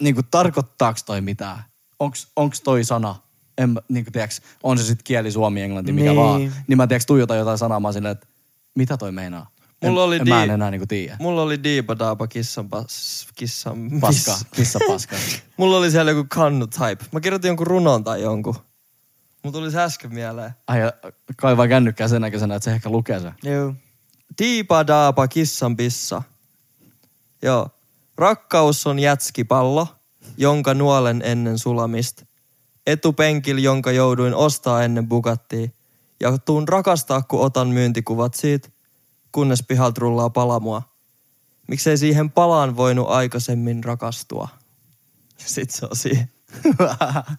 [0.00, 1.58] niin kuin, tarkoittaako toi mitään.
[1.98, 3.14] Onks, onks toi sana?
[3.58, 6.16] En, niin kuin, tiedätkö, on se sitten kieli, suomi, englanti, mikä Niin.
[6.16, 6.52] vaan.
[6.68, 8.26] Niin mä tiedätkö, tuijotan jotain sanaa, mä silleen, että
[8.74, 9.50] mitä toi meinaa?
[9.82, 11.16] Mulla en, oli en, mä en enää niinku tiedä.
[11.20, 15.16] Mulla oli Diipa Daapa kissan pas, kissan Paska, kissa paska.
[15.56, 17.04] Mulla oli siellä joku kannu type.
[17.12, 18.54] Mä kirjoitin jonkun runon tai jonkun.
[19.44, 20.50] Mulla tuli se äsken mieleen.
[20.66, 20.78] Ai,
[21.36, 23.32] kaivaa kännykkää sen näköisenä, että se ehkä lukee se.
[23.42, 23.74] Joo.
[24.38, 26.22] Diipa Daapa kissan pissa.
[27.42, 27.68] Joo.
[28.16, 29.86] Rakkaus on jätskipallo,
[30.36, 32.24] jonka nuolen ennen sulamista.
[32.86, 35.68] Etupenkil, jonka jouduin ostaa ennen Bugattia.
[36.20, 38.68] Ja tuun rakastaa, kun otan myyntikuvat siitä,
[39.32, 40.82] kunnes pihalta rullaa palamua.
[41.68, 44.48] Miksei siihen palaan voinut aikaisemmin rakastua?
[45.36, 46.26] Sitten se on siinä.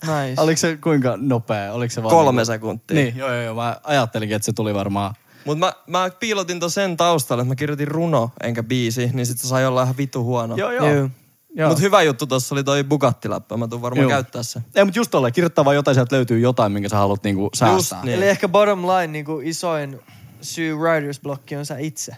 [0.02, 0.42] Nice.
[0.42, 1.74] Oliko se kuinka nopea?
[1.74, 2.96] Oliko se vaan Kolme niinku- sekuntia.
[2.96, 3.56] Niin, joo, joo, joo.
[3.56, 5.16] Mä ajattelinkin, että se tuli varmaan...
[5.46, 9.38] Mutta mä, mä piilotin ton sen taustalle, että mä kirjoitin runo enkä biisi, niin sit
[9.40, 10.56] se sai olla ihan vitu huono.
[10.56, 10.88] Joo, Joo.
[10.88, 11.10] joo.
[11.56, 11.70] joo.
[11.70, 13.58] Mutta hyvä juttu tossa oli toi Bugatti-läppä.
[13.58, 14.10] Mä tuun varmaan Joo.
[14.10, 14.62] käyttää se.
[14.76, 15.34] Ei, mutta just tolleen.
[15.34, 18.04] Kirjoittaa vaan jotain, sieltä löytyy jotain, minkä sä haluat niinku säästää.
[18.04, 18.16] niin.
[18.18, 20.00] Eli ehkä bottom line, niin kuin isoin
[20.42, 22.16] syy writer's blocki on sä itse.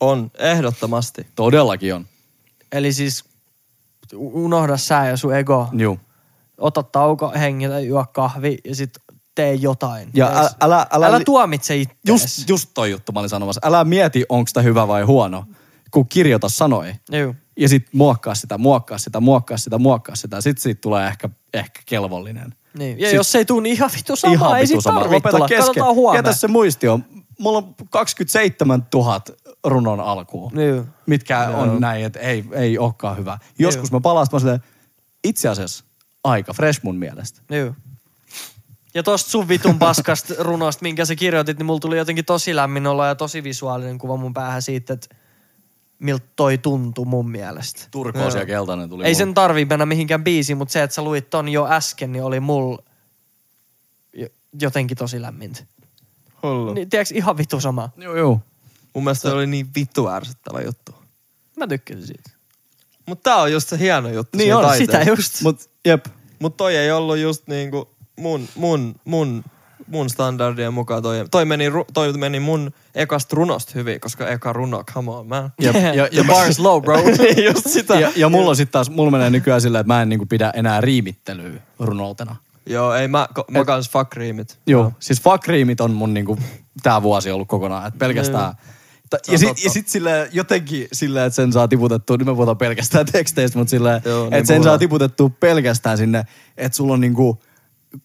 [0.00, 1.26] On, ehdottomasti.
[1.34, 2.06] Todellakin on.
[2.72, 3.24] Eli siis
[4.14, 5.68] unohda sä ja sun ego.
[5.72, 5.98] Joo.
[6.58, 8.90] Ota tauko, hengitä, juo kahvi ja sit
[9.36, 10.10] tee jotain.
[10.14, 11.98] Ja älä, älä, älä, älä tuomitse itseäsi.
[12.08, 13.60] just, just toi juttu mä olin sanomassa.
[13.64, 15.44] Älä mieti, onko sitä hyvä vai huono,
[15.90, 16.94] kun kirjoita sanoja.
[17.08, 17.34] Joo.
[17.56, 20.40] Ja sit muokkaa sitä, muokkaa sitä, muokkaa sitä, muokkaa sitä.
[20.40, 22.54] Sitten siitä tulee ehkä, ehkä kelvollinen.
[22.78, 23.00] Niin.
[23.00, 24.34] Ja Sit- jos ei tuu, niin ihan vittu sama.
[24.34, 25.48] Ihan ei vitu sit tarvitse tulla.
[25.48, 25.84] kesken.
[26.14, 27.00] Jätä se muistio.
[27.38, 29.20] Mulla on 27 000
[29.64, 30.52] runon alkuun.
[30.60, 30.84] Joo.
[31.06, 31.60] Mitkä Joo.
[31.60, 33.38] on näin, että ei, ei olekaan hyvä.
[33.58, 34.60] Joskus mä palaan, mä silleen,
[35.24, 35.84] itse asiassa
[36.24, 37.40] aika fresh mun mielestä.
[37.50, 37.72] Joo.
[38.96, 42.86] Ja tosta sun vitun paskasta runosta, minkä sä kirjoitit, niin mulla tuli jotenkin tosi lämmin
[42.86, 45.16] olla ja tosi visuaalinen kuva mun päähän siitä, että
[45.98, 47.86] miltä toi tuntui mun mielestä.
[47.90, 49.18] Turkoos ja keltainen tuli Ei mulle.
[49.18, 52.40] sen tarvii mennä mihinkään biisiin, mutta se, että sä luit ton jo äsken, niin oli
[52.40, 52.82] mulla
[54.12, 54.28] jo-
[54.60, 55.64] jotenkin tosi lämmintä.
[56.42, 56.74] Hullu.
[56.74, 57.90] Niin, tiedätkö, ihan vitu sama.
[57.96, 58.40] Joo, joo.
[58.94, 60.94] Mun mielestä se oli niin vittu ärsyttävä juttu.
[61.56, 62.30] Mä tykkäsin siitä.
[63.06, 64.38] Mutta tää on just se hieno juttu.
[64.38, 64.98] Niin on, taiteessa.
[64.98, 65.42] Sitä just.
[65.42, 66.06] Mut jep.
[66.38, 69.44] Mut toi ei ollut just niinku mun, mun, mun,
[69.86, 74.84] mun standardien mukaan toi, toi, meni, toi meni mun ekasta runosta hyvin, koska eka runo,
[74.94, 75.52] come on man.
[75.60, 75.74] Jep.
[75.74, 76.98] Ja, ja, The bar is low, bro.
[77.52, 78.00] just sitä.
[78.00, 80.52] ja, ja mulla on sitten taas, mulla menee nykyään silleen, että mä en niinku pidä
[80.54, 82.36] enää riimittelyä runoltena.
[82.66, 84.58] Joo, ei mä, ko, mä kans fuck riimit.
[84.66, 86.38] Joo, siis fuck riimit on mun niinku,
[86.82, 88.54] tää vuosi ollut kokonaan, että pelkästään.
[89.10, 92.26] Ta- Se on ja sit, ja sit sillä jotenkin sillä, että sen saa tiputettua, nyt
[92.26, 94.78] me puhutaan pelkästään teksteistä, mutta sillä, Joo, niin että sen saa puhutaan.
[94.78, 96.24] tiputettua pelkästään sinne,
[96.56, 97.42] että sulla on niinku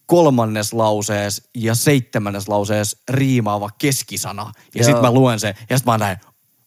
[0.06, 4.52] kolmannes lausees ja seitsemännes lausees riimaava keskisana.
[4.74, 5.02] Ja sit Joo.
[5.02, 6.16] mä luen sen, ja sit mä näin,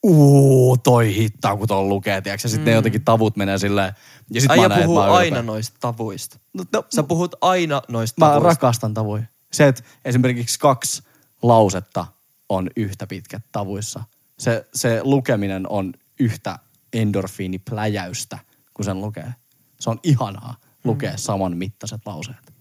[0.03, 2.43] uu, toi hittaa, kun tuon lukee, tiiäks?
[2.43, 2.65] Ja sit mm.
[2.65, 3.93] ne jotenkin tavut menee silleen.
[4.31, 6.39] Ja sit mä oon näin, että puhuu mä aina noista tavuista.
[6.53, 8.47] No, no, Sä puhut aina noista Mä tavuista.
[8.49, 9.23] rakastan tavoja.
[9.53, 11.03] Se, että esimerkiksi kaksi
[11.41, 12.05] lausetta
[12.49, 14.03] on yhtä pitkät tavuissa.
[14.39, 16.59] Se, se lukeminen on yhtä
[16.93, 18.39] endorfiinipläjäystä,
[18.73, 19.33] kun sen lukee.
[19.79, 21.17] Se on ihanaa lukea Mm.
[21.17, 22.54] saman mittaiset lauseet.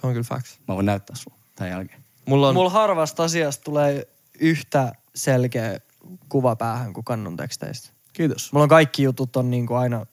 [0.00, 0.60] Se on kyllä facts.
[0.68, 2.04] Mä voin näyttää sulle tämän jälkeen.
[2.26, 4.08] Mulla on, Mulla harvasta asiasta tulee
[4.40, 5.80] yhtä selkeä
[6.28, 7.90] kuva päähän kuin kannun teksteistä.
[8.12, 8.52] Kiitos.
[8.52, 10.06] Mulla on kaikki jutut on niinku aina,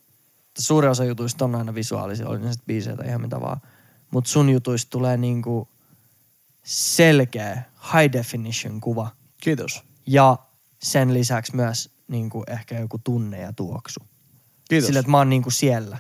[0.60, 3.62] suurin osa jutuista on aina visuaalisia, oli ne sitten biisejä tai ihan mitä vaan.
[4.12, 5.67] Mut sun jutuista tulee niinku
[6.63, 9.10] selkeä, high definition kuva.
[9.41, 9.84] Kiitos.
[10.06, 10.38] Ja
[10.84, 14.00] sen lisäksi myös niinku ehkä joku tunne ja tuoksu.
[14.69, 14.88] Kiitos.
[14.88, 15.97] Sillä, että mä oon niinku siellä.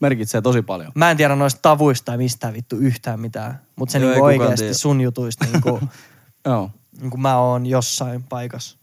[0.00, 0.92] Merkitsee tosi paljon.
[0.94, 3.60] Mä en tiedä noista tavuista tai mistään vittu yhtään mitään.
[3.76, 4.74] Mutta se Joo, niinku oikeasti tiedä.
[4.74, 5.80] sun jutuista niinku,
[6.44, 6.70] Joo.
[7.00, 8.78] niinku mä oon jossain paikassa.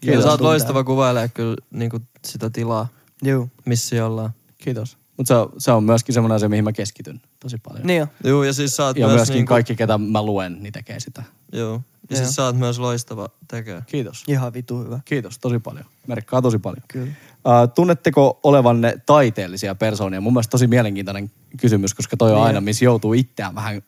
[0.00, 2.88] Kyllä sä oot loistava kuvailemaan kyllä niinku sitä tilaa,
[3.24, 3.50] Juu.
[3.64, 4.30] missä ollaan.
[4.58, 4.98] Kiitos.
[5.16, 7.86] Mutta se, on- se on myöskin semmoinen asia, mihin mä keskityn tosi paljon.
[7.86, 8.06] Niin jo.
[8.24, 11.00] Joo, ja siis sä oot ja myös myöskin niinku, kaikki, ketä mä luen, niin tekee
[11.00, 11.22] sitä.
[11.52, 11.80] Joo.
[12.10, 12.24] Ja Joo.
[12.24, 13.82] siis sä oot myös loistava tekee.
[13.86, 14.24] Kiitos.
[14.28, 15.00] Ihan vitu hyvä.
[15.04, 15.84] Kiitos tosi paljon.
[16.06, 16.82] Merkkaa tosi paljon.
[16.88, 17.06] Kyllä.
[17.06, 20.20] Uh, tunnetteko olevanne taiteellisia persoonia?
[20.20, 22.46] Mun mielestä tosi mielenkiintoinen kysymys, koska toi on Niin.
[22.46, 23.82] aina, missä joutuu itseään vähän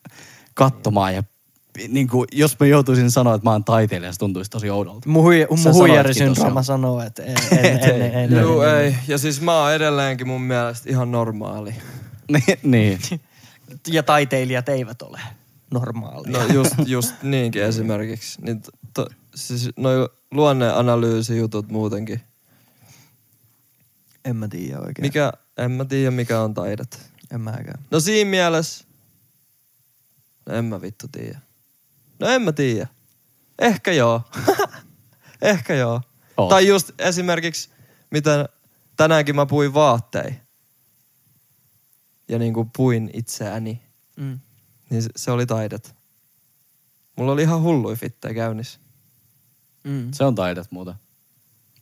[0.55, 1.14] katsomaan.
[1.14, 1.22] Ja
[1.88, 5.09] niin kuin, jos mä joutuisin sanoa, että mä oon taiteilija, se tuntuisi tosi oudolta.
[5.09, 8.96] Mun, hui, mun huijarisyndrooma sanoo, että en, en, en, en, en, Joo, en, ei.
[9.09, 11.74] Ja siis mä oon edelleenkin mun mielestä ihan normaali.
[12.33, 12.98] Niin, niin.
[13.88, 15.20] Ja taiteilijat eivät ole
[15.74, 16.38] normaalia.
[16.38, 18.42] No just, just niinkin esimerkiksi.
[18.42, 22.20] Niin to, to, siis noi luonneanalyysijutut muutenkin.
[24.24, 25.06] En mä tiedä oikein.
[25.06, 26.98] Mikä, en mä tiedä mikä on taidetta.
[27.34, 27.84] En mäkään.
[27.90, 28.84] No siinä mielessä,
[30.46, 31.38] no en mä vittu tiedä.
[32.18, 32.87] No en mä tiedä.
[33.58, 34.22] Ehkä joo.
[35.42, 36.00] Ehkä joo.
[36.37, 36.48] Oot.
[36.48, 37.70] Tai just esimerkiksi,
[38.10, 38.48] miten
[38.96, 40.40] tänäänkin mä puin vaattein.
[42.28, 43.82] Ja niinku puin itseäni.
[44.16, 44.40] Mm.
[44.94, 45.94] Niin se, oli taidet.
[47.16, 48.80] Mulla oli ihan hullui fittejä käynnissä.
[49.85, 50.09] Mm.
[50.12, 50.94] Se on taidet muuten.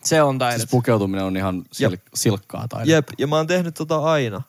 [0.04, 0.58] Se on taide.
[0.58, 2.92] Siis pukeutuminen on ihan sil- silkkaa taidetta.
[2.92, 4.42] Jep, ja mä oon tehnyt tota aina.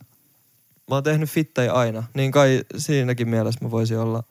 [0.90, 2.04] Mä oon tehnyt fittejä aina.
[2.14, 4.24] Niin kai siinäkin mielessä mä voisin olla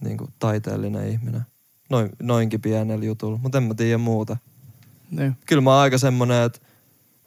[0.00, 1.42] niinku taiteellinen ihminen.
[1.90, 4.36] Noin, noinkin pienellä jutulla, mutta en mä tiedä muuta.
[5.10, 5.36] Niin.
[5.46, 6.60] Kyllä mä oon aika semmonen, että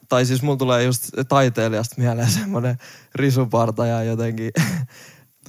[0.08, 2.78] tai siis mulla tulee just taiteilijasta mieleen semmonen
[3.14, 4.50] risuparta ja jotenkin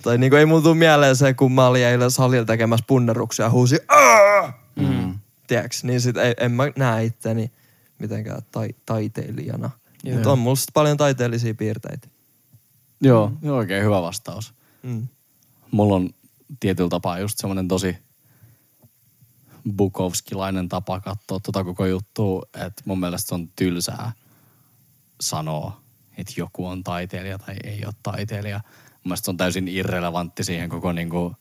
[0.02, 3.50] tai niinku ei mulla tuu mieleen se, kun mä olin eilen salilla tekemässä punneruksia ja
[3.50, 4.64] huusin Aa!
[4.76, 5.20] Mm.
[5.48, 5.84] Tiedäks?
[5.84, 7.52] Niin sit ei, en mä näe itteni
[8.00, 9.70] mitenkään tai, taiteilijana.
[10.04, 10.16] Joo.
[10.16, 12.08] Mutta on mulla sit paljon taiteellisia piirteitä.
[13.02, 13.50] Joo, mm.
[13.50, 14.54] oikein hyvä vastaus.
[14.84, 15.08] Mm.
[15.72, 16.10] Mulla on
[16.60, 17.98] tietyllä tapaa just semmoinen tosi
[19.76, 24.12] Bukowskilainen tapa katsoa tota koko juttua, että mun mielestä on tylsää
[25.22, 25.82] sanoa,
[26.18, 28.62] että joku on taiteilija tai ei ole taiteilija.
[29.10, 31.36] Mun se on täysin irrelevantti siihen koko niinku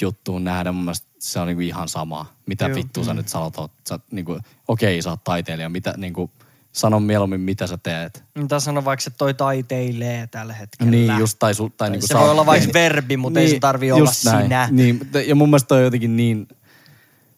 [0.00, 0.72] juttuun nähdä.
[0.72, 2.26] Mun mielestä se on niinku ihan sama.
[2.46, 2.74] Mitä Joo.
[2.74, 3.54] vittua sä nyt sanot,
[3.88, 6.30] sä niinku, okei sä oot taiteilija, mitä niinku,
[6.72, 8.24] sano mieluummin mitä sä teet.
[8.34, 10.90] Mitä sano vaikka, että toi taiteilee tällä hetkellä.
[10.90, 13.92] Niin just, tai, su, tai niinku se voi olla vaikka verbi, mutta ei se tarvi
[13.92, 14.42] olla näin.
[14.42, 14.68] sinä.
[14.70, 16.48] Niin, ja mun mielestä toi on jotenkin niin,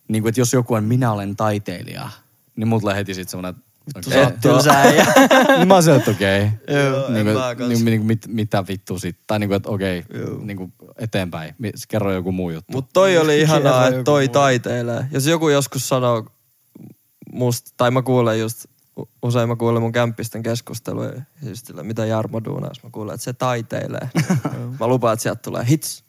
[0.08, 2.08] niin kuin, että jos joku on minä olen taiteilija,
[2.56, 3.62] niin mulla tulee heti sit semmonen, että
[4.08, 5.06] Sä oot tylsää ja...
[5.56, 6.50] niin mä oon se, että okei.
[6.68, 9.16] Joo, niin kuin, niin, niin, mit, mitä vittu sit.
[9.26, 10.38] Tai niin kuin, että okei, Joo.
[10.44, 11.54] niin kuin eteenpäin.
[11.88, 12.72] Kerro joku muu juttu.
[12.72, 14.32] Mut toi oli ihanaa, että toi muu.
[14.32, 15.06] taiteilee.
[15.10, 16.26] Jos joku joskus sanoo
[17.32, 18.66] musta, tai mä kuulen just,
[19.22, 21.12] usein mä kuulen mun kämppisten keskusteluja,
[21.52, 24.10] sillä, mitä Jarmo duunaas, mä kuulen, että se taiteilee.
[24.80, 26.04] mä lupaan, että sieltä tulee hits.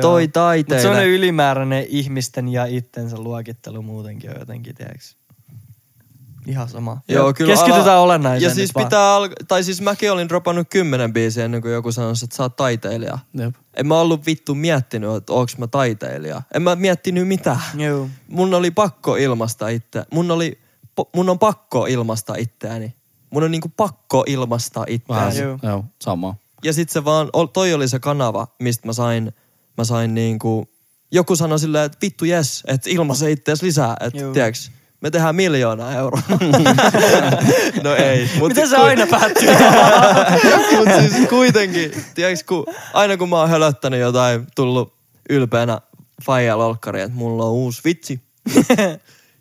[0.00, 0.82] Toi Mutta taiteilee.
[0.82, 5.19] semmoinen ylimääräinen ihmisten ja itsensä luokittelu muutenkin on jotenkin, tiedätkö?
[6.46, 7.00] Ihan sama.
[7.08, 8.86] Joo, kyllä Keskitytään ala- olennaiseen Ja siis vaan.
[8.86, 12.42] pitää alka- tai siis mäkin olin dropannut kymmenen biisiä ennen kuin joku sanoi, että sä
[12.42, 13.18] oot taiteilija.
[13.34, 13.54] Jep.
[13.76, 16.42] En mä ollut vittu miettinyt, että onks mä taiteilija.
[16.54, 17.60] En mä miettinyt mitään.
[17.74, 18.08] Joo.
[18.28, 20.04] Mun oli pakko ilmaista itse.
[20.12, 20.58] Mun oli,
[21.16, 22.94] mun on pakko ilmaista itseäni.
[23.30, 25.48] Mun on niinku pakko ilmaista Vähän, itseäni.
[25.50, 25.58] Joo.
[25.62, 26.34] joo, sama.
[26.64, 29.32] Ja sit se vaan, toi oli se kanava, mistä mä sain,
[29.78, 30.68] mä sain niinku,
[31.12, 34.32] joku sanoi silleen, että vittu jes, että ilmaise ittees lisää, että Joo.
[35.00, 36.22] Me tehdään miljoona euroa.
[37.84, 38.30] no ei.
[38.38, 39.48] Mut Miten se ku- aina päättyy?
[40.76, 44.94] Mut siis kuitenkin, tiiäks, kun, aina kun mä oon hölöttänyt jotain, tullut
[45.30, 45.80] ylpeänä
[46.24, 48.20] faija lolkkari, että mulla on uusi vitsi.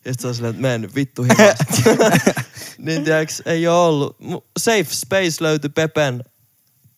[0.05, 1.65] ja sit se on silleen, että mene nyt vittu himasta.
[2.77, 4.17] niin tiiäks, ei oo ollut.
[4.59, 6.23] Safe Space löytyi Pepen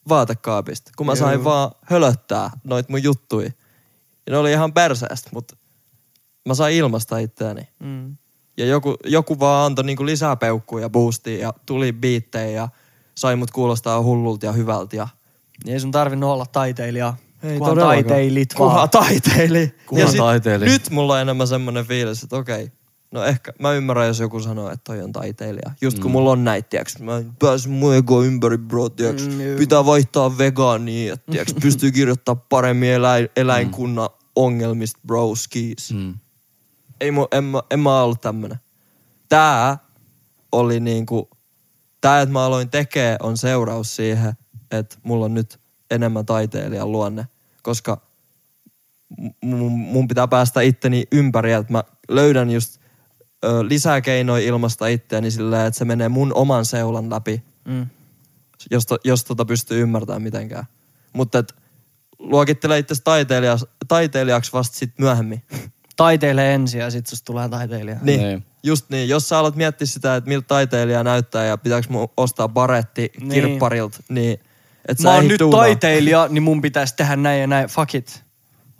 [0.09, 1.43] vaatekaapista, kun mä sain Joo.
[1.43, 3.45] vaan hölöttää noit mun juttui.
[4.25, 5.55] Ja ne oli ihan perseestä, mutta
[6.47, 7.67] mä sain ilmasta itseäni.
[7.79, 8.17] mm.
[8.57, 12.69] Ja joku, joku vaan antoi niinku lisää peukkuja ja boostia ja tuli biittejä ja
[13.15, 14.95] sai mut kuulostaa hullulta ja hyvältä.
[14.95, 15.07] Ja
[15.67, 17.13] Ei sun tarvinnut olla taiteilija.
[17.43, 18.03] ei todellakaan.
[18.03, 18.89] taiteilit vaan.
[18.89, 19.73] taiteili.
[19.87, 20.65] Kunhan ja sit taiteili.
[20.65, 22.71] Nyt mulla on enemmän semmonen fiilis, että okei,
[23.11, 25.71] no ehkä mä ymmärrän, jos joku sanoo, että toi on taiteilija.
[25.81, 26.11] Just kun Mm.
[26.11, 31.13] mulla on näitä, tiiäks, mä pääse mun ego ympäri, bro, tiiäks, Mm, pitää vaihtaa vegaaniin,
[31.13, 35.93] että tiiäks, pystyy kirjoittaa paremmin eläin, eläinkunnan ongelmista, bro, skis.
[35.93, 36.13] Mm.
[37.01, 38.57] Ei mu, en, mä, en mä ollut tämmönen.
[39.29, 39.77] Tää
[40.51, 41.29] oli niinku,
[42.01, 44.33] tää, että mä aloin tekee, on seuraus siihen,
[44.71, 45.59] että mulla on nyt
[45.91, 47.27] enemmän taiteilijan luonne.
[47.63, 48.01] Koska
[49.41, 52.81] mun, mun pitää päästä itteni ympäri, että mä löydän just
[53.45, 57.87] ö, lisää keinoja ilmasta itteeni sillä, että se menee mun oman seulan läpi, Mm.
[58.71, 60.65] jos, to, jos tota pystyy ymmärtämään mitenkään.
[61.13, 61.55] Mutta et,
[62.19, 65.43] luokittele itse taiteilijaksi, taiteilijaksi vasta sit myöhemmin.
[66.01, 67.97] Taiteile ensin ja sit susta tulee taiteilija.
[68.01, 68.45] Niin, Niin.
[68.63, 69.09] just niin.
[69.09, 73.29] Jos sä alat miettiä sitä, että miltä taiteilija näyttää ja pitääkö mun ostaa baretti Niin.
[73.31, 74.39] kirpparilta, niin
[74.87, 75.59] et sä Mä oon nyt duunaa.
[75.59, 77.67] taiteilija, niin mun pitäisi tehdä näin ja näin.
[77.69, 78.23] Fuck it.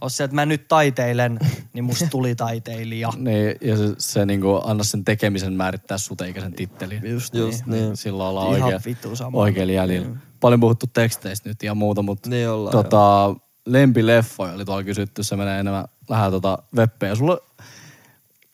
[0.02, 1.40] Os se, että mä nyt taiteilen,
[1.74, 3.10] niin musta tuli taiteilija.
[3.18, 7.02] Niin, ja se, se niinku, anna sen tekemisen määrittää sut eikä sen tittelin.
[7.12, 7.84] Just, Just niin.
[7.84, 7.98] niin.
[7.98, 8.82] Silloin ollaan Ihan
[9.14, 9.38] sama.
[9.38, 10.08] oikein jäljellä.
[10.40, 15.36] Paljon puhuttu teksteistä nyt ja muuta, mutta Niin ollaan, tota, lempileffoja oli tuolla kysytty, se
[15.36, 17.16] menee enemmän vähän tota webbeä.
[17.16, 17.38] Sulla,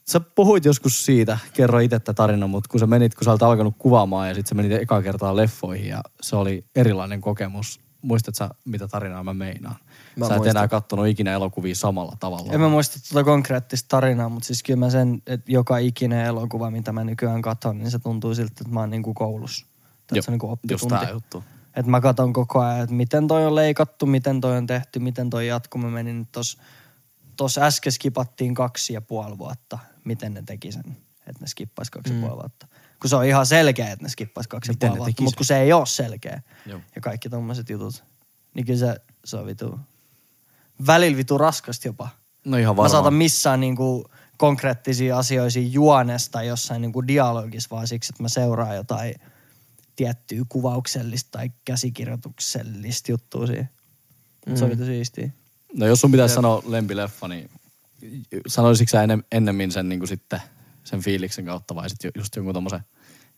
[0.10, 3.44] sä puhuit joskus siitä, kerro itse tätä tarinan, mutta kun sä menit, kun sä olet
[3.44, 7.80] alkanut kuvaamaan ja sitten sä menit eka kertaa leffoihin ja se oli erilainen kokemus.
[8.02, 9.76] Muistatko sä, mitä tarinaa mä meinaan?
[10.16, 10.58] Mä sä et muistan.
[10.58, 12.54] enää kattonut ikinä elokuvia samalla tavalla.
[12.54, 16.72] En mä muista tuota konkreettista tarinaa, mutta siis kyllä mä sen, että joka ikinen elokuva,
[16.72, 19.66] mitä mä nykyään katon, niin se tuntuu siltä, että mä oon koulussa.
[19.66, 21.06] Tai Joo, että se on niinku Just oppitunti.
[21.06, 21.44] tää juttu.
[21.78, 25.30] Että mä katon koko ajan, että miten toi on leikattu, miten toi on tehty, miten
[25.30, 25.82] toi jatkuu.
[25.82, 26.58] Mä menin nyt tos,
[27.36, 32.14] tos äsken skipattiin kaksi ja puoli vuotta, miten ne teki sen, että ne skippais kaksi
[32.14, 32.20] mm.
[32.20, 32.68] ja puoli vuotta.
[33.02, 35.46] Kun se on ihan selkeä, että ne skippais kaksi Miten ja puoli vuotta, mutta kun
[35.46, 36.42] se ei ole selkeä.
[36.66, 36.80] Joo.
[36.96, 38.04] Ja kaikki tommoset jutut.
[38.54, 39.80] Niin kyllä se, se on vitu,
[40.88, 42.10] välillä vitu raskasta jopa.
[42.46, 42.90] No ihan Mä varmaan.
[42.90, 49.16] saatan missään niinku konkreettisia asioisia juonesta jossain niinku dialogissa, vaan siksi, että mä seuraan jotain
[49.98, 53.70] tiettyä kuvauksellista tai käsikirjoituksellista juttua siihen.
[54.46, 54.56] Mm.
[54.56, 55.30] Se on vitu siistiä.
[55.74, 57.50] No jos sun pitäisi sanoa lempileffa, niin
[58.48, 60.42] sanoisitko sä ennen, ennemmin sen niin kuin sitten
[60.84, 62.80] sen fiiliksen kautta vai sitten just jonkun tommosen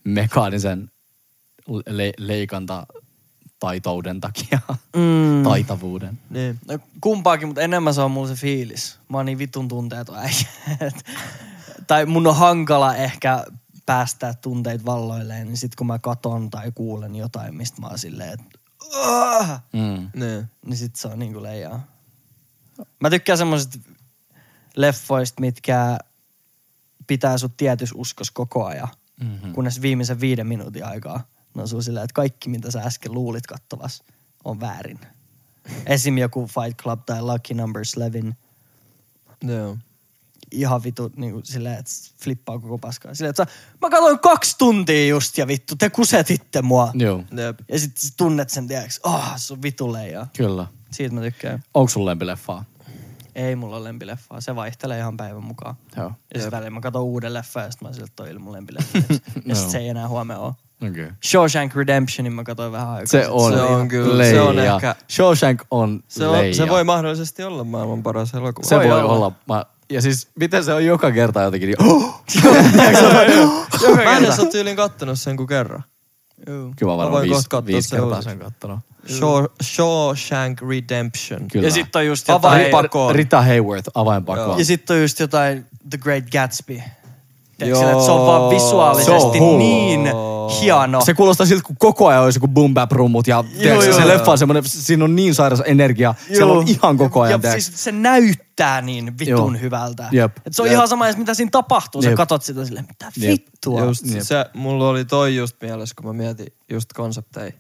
[0.04, 0.92] mekaanisen
[1.88, 2.88] le- leikanta
[3.60, 4.60] taitouden takia,
[4.96, 5.44] Mm.
[5.44, 6.20] taitavuuden.
[6.30, 6.60] Niin.
[6.68, 9.00] No, kumpaakin, mutta enemmän se on mulla se fiilis.
[9.10, 10.48] Mä oon niin vitun tunteeton äijä.
[11.88, 13.44] Tai mun on hankala ehkä
[13.90, 18.34] päästää tunteet valloilleen, niin sit kun mä katon tai kuulen jotain, mistä mä oon silleen,
[18.34, 18.60] että!
[19.74, 20.10] Mm.
[20.16, 20.46] Niin.
[20.66, 21.88] niin sit se on niinku leijaa.
[23.00, 23.78] Mä tykkään semmosista
[24.76, 25.98] leffoista, mitkä
[27.08, 28.88] pitää sut tietys uskos koko ajan,
[29.20, 29.54] Mm-hmm.
[29.54, 31.24] kunnes viimeisen viiden minuutin aikaa
[31.56, 34.04] ne on silleen, että kaikki mitä sä äsken luulit kattovas
[34.44, 35.00] on väärin.
[35.86, 36.18] Esim.
[36.18, 38.36] joku Fight Club tai Lucky Number 11,
[39.44, 39.78] Joo.
[40.52, 41.92] Ihan vitu niin silleen, että
[42.24, 43.14] flippaa koko paskaa.
[43.14, 46.92] Silleen, että sä, mä katsoin kaksi tuntia just ja vittu, te kusetitte mua.
[46.94, 47.60] Joo, Jep.
[47.72, 50.28] Ja sit sä tunnet sen, tiedäks, ah, oh, se on vitu leijaa.
[50.38, 50.68] kyllä.
[50.92, 51.64] Siitä mä tykkään.
[51.74, 52.66] Onko sun lempileffaa?
[53.36, 54.42] Ei mulla ole lempileffaa.
[54.42, 55.76] Se vaihtelee ihan päivän mukaan.
[55.98, 56.12] Joo.
[56.34, 58.98] Ja sitten välillä mä katson uuden leffan ja sitten mä että toi mun lempileffa.
[58.98, 59.04] ja
[59.46, 59.56] Joo.
[59.56, 60.54] sitten se ei enää huomenna ole.
[60.90, 60.90] Okei.
[61.04, 61.16] Okay.
[61.26, 63.06] Shawshank Redemptionin mä katsoin vähän aikaa.
[63.06, 63.32] Se sitten.
[63.32, 64.34] on, Se on kyllä- leija.
[64.34, 66.54] se on ehkä- Shawshank on Se, on, leija.
[66.56, 68.68] se voi mahdollisesti olla maailman paras elokuva.
[68.68, 69.12] se voi voi olla.
[69.14, 69.32] olla.
[69.48, 72.24] Mä, ja siis miten se on joka kerta jotenkin niin, oh!
[74.06, 75.84] Mä en edes ole tyylin kattonut sen kuin kerran.
[76.48, 76.72] Joo.
[76.78, 78.80] Kyllä mä Mä varmaan voin viisi, viisi kertaa sen kattonut.
[79.08, 81.48] Shaw, Shawshank Redemption.
[81.52, 81.68] Kyllä.
[81.68, 82.54] Ja sitten on just jotain...
[82.54, 83.14] Avainpako.
[83.14, 84.58] Rita Hayworth, avainpakoa.
[84.58, 86.82] Ja sitten on just jotain The Great Gatsby.
[87.58, 89.58] Tiedätkö, että se on vaan visuaalisesti hullu.
[89.58, 90.02] niin
[90.62, 91.02] hieno.
[91.02, 94.02] Se kuulostaa siltä, kun koko ajan olisi joku boom bap rummut ja tiedätkö, joo, se
[94.02, 94.08] joo.
[94.08, 96.16] leffa on semmoinen, siinä on niin sairas energia.
[96.28, 97.62] Siellä on ihan koko ajan, Ja tiedätkö.
[97.62, 99.62] siis se näyttää niin vitun Joo.
[99.62, 100.08] hyvältä.
[100.12, 100.38] Jep.
[100.46, 100.74] Et se on Jep.
[100.74, 102.02] ihan sama, mitä siinä tapahtuu.
[102.02, 102.18] Sä Jep.
[102.18, 103.32] katot sitä silleen, mitä Jep.
[103.32, 103.82] vittua.
[103.82, 104.22] Just Jep.
[104.22, 107.52] se, mulla oli toi just mielessä, kun mä mietin just konsepteja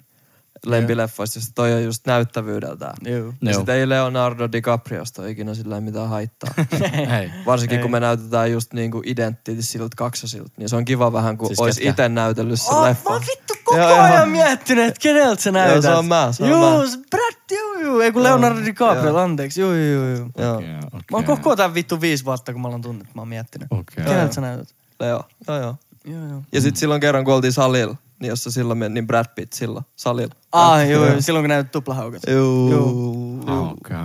[0.65, 2.93] lempileffoista, just toi on just näyttävyydeltään.
[3.05, 3.17] Joo.
[3.17, 3.53] Ja Joo.
[3.53, 6.53] sitten ei Leonardo DiCapriosta ole ikinä sillä mitään haittaa.
[7.09, 7.31] Hei.
[7.45, 7.81] Varsinkin Ei.
[7.81, 11.87] kun me näytetään just niinku identtisiltä kaksosilta, niin se on kiva vähän, kun Siis olisi
[11.87, 13.11] itse näytellyt sen Oh, leffan.
[13.11, 13.99] mä oon vittu koko Joo, joo.
[14.01, 15.81] ajan miettinyt, että keneltä sä näytät.
[15.81, 16.87] se on mä, se on joo, mä.
[16.87, 18.01] se Brad, joo, joo.
[18.01, 19.17] Ei kun Leonardo DiCaprio, Joo.
[19.17, 19.61] anteeksi.
[19.61, 20.29] Joo, joo, joo.
[20.37, 20.99] Joo, Okei, okei.
[21.11, 23.67] Mä oon koko tämän vittu viisi vuotta, kun mä oon tunnettu, mä oon miettinyt.
[23.71, 24.05] Okei.
[24.05, 24.67] Keneltä sä näytät?
[24.99, 25.23] Leo.
[25.47, 25.75] Joo, joo.
[26.05, 26.41] Joo, joo.
[26.51, 27.95] Ja sit silloin kerran, kun oltiin salilla,
[28.27, 30.35] jossa silloin meni, niin Brad Pitt silloin salilla.
[30.51, 31.21] Ah, joo, joo.
[31.21, 32.21] Silloin kun näytät tuplahaukat.
[32.27, 33.39] Joo.
[33.45, 33.97] Ah, Okei.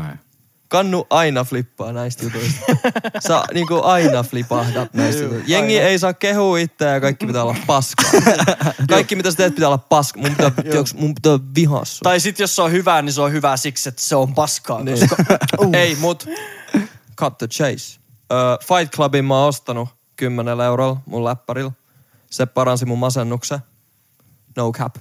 [0.68, 2.60] Kannu aina flippaa näistä jutuista.
[3.28, 5.52] Sä niinku aina flipahdat näistä Joo, jutuista.
[5.52, 5.88] Jengi aina.
[5.88, 8.10] ei saa kehua itseä ja kaikki pitää olla paskaa.
[8.88, 10.22] kaikki mitä sä teet pitää olla paskaa.
[10.22, 12.00] Mun pitää, tiiäks, mun pitää vihaa sua.
[12.02, 14.82] Tai sit jos se on hyvää, niin se on hyvää siksi, että se on paskaa.
[14.82, 14.98] Niin.
[15.00, 15.24] Koska,
[15.78, 16.26] Ei, mut
[17.16, 18.00] cut the chase.
[18.32, 21.72] Uh, Fight Clubin mä oon ostanut 10 eurolla mun läppärillä.
[22.30, 23.58] Se paransi mun masennuksen.
[24.56, 24.96] No cap.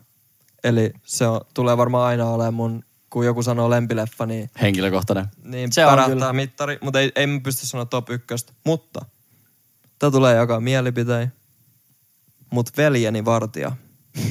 [0.63, 5.27] Eli se on, tulee varmaan aina olemaan mun, kun joku sanoo lempileffa, niin Henkilökohtainen.
[5.43, 6.33] niin Se on kyllä.
[6.33, 8.53] mittari, mutta ei, ei mä pysty sanoa top ykköstä.
[8.65, 9.05] Mutta
[9.99, 11.31] tää tulee jakaa mielipitein.
[12.49, 13.71] Mut veljeni vartija.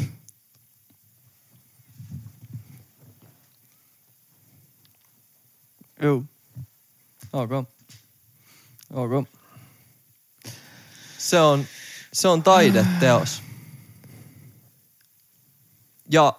[6.02, 6.24] joo.
[7.32, 7.50] Ok.
[8.90, 9.28] Ok.
[11.18, 11.64] Se on,
[12.12, 13.42] se on taideteos.
[16.12, 16.32] Ja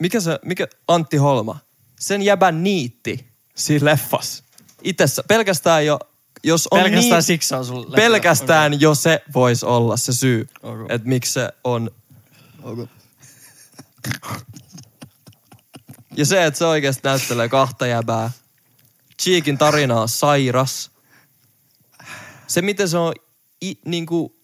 [0.00, 1.58] mikä se, mikä Antti Holma,
[2.00, 4.42] sen jäbän niitti siinä leffas.
[4.82, 5.98] Itessä, pelkästään jo,
[6.44, 7.96] jos on Pelkästään niin, siksi se on sulle.
[7.96, 10.90] pelkästään jo se voisi olla se syy, Ok.
[10.90, 11.90] että miksi se on
[12.62, 12.88] Ok.
[16.16, 18.30] Ja se, että se oikeasti näyttelee kahta jäbää.
[19.22, 20.90] Cheekin tarina on sairas.
[22.46, 23.14] Se, miten se on
[23.64, 24.35] i, niinku,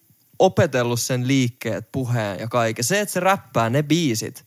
[0.45, 2.83] opetellut sen liikkeet, puheen ja kaiken.
[2.83, 4.45] Se, että se räppää ne biisit,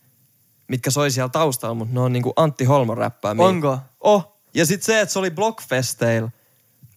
[0.69, 3.35] mitkä soi siellä taustalla, mutta ne on niinku Antti Holma räppää.
[3.39, 3.79] Onko?
[4.01, 4.37] Oh.
[4.55, 6.31] Ja sitten se, että se oli Blockfesteillä.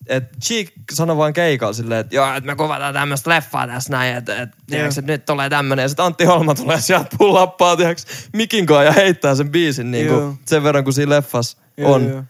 [0.07, 4.17] että Cheek sanoi vaan keikalla silleen, että joo, että me kuvataan tämmöistä leffaa tässä näin,
[4.17, 5.83] että, että, tiiäks, että nyt tulee tämmönen.
[5.83, 10.07] Ja sitten Antti Holma tulee sieltä pullappaa, tiiäks, mikin kanssa ja heittää sen biisin niin
[10.07, 12.09] kuin, sen verran kuin siinä leffassa Joo, on.
[12.09, 12.23] joo.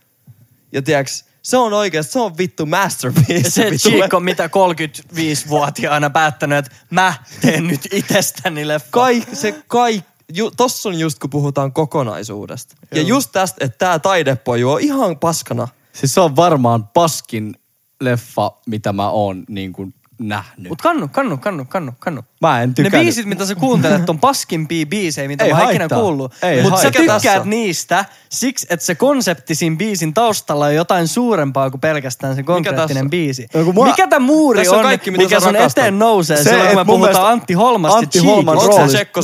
[0.71, 3.33] Ja tiiäks, se on oikeasti, se on vittu masterpiece.
[3.33, 8.87] Ja se Chico mitä 35-vuotiaana päättänyt, että mä teen nyt itsestäni leffa.
[8.91, 12.75] Kaik, se kaik, ju, tossa on just kun puhutaan kokonaisuudesta.
[12.91, 13.07] Ja Joo.
[13.07, 15.67] just tästä, että tää taidepoju on ihan paskana.
[15.93, 17.55] Siis se on varmaan paskin
[18.01, 20.69] leffa, mitä mä oon niin kuin nähnyt.
[20.69, 22.21] Mut kannu, kannu, kannu, kannu, kannu.
[22.41, 23.01] Mä en Ne tykännyt.
[23.01, 26.33] biisit, mitä sä kuuntelet, on paskimpia biisejä, mitä Ei mä oon ikinä kuullut.
[26.41, 31.07] Ei Mutta sä tykkäät Tässä niistä siksi, että se konsepti siinä biisin taustalla on jotain
[31.07, 33.09] suurempaa kuin pelkästään se konkreettinen tässä?
[33.09, 33.47] biisi.
[33.53, 36.67] No mua- Mikä tämä muuri on on, kaikki, mitä mikä sun eteen nousee Se, silloin,
[36.67, 38.57] kun me puhutaan mielestä Antti Holmasta Antti Holman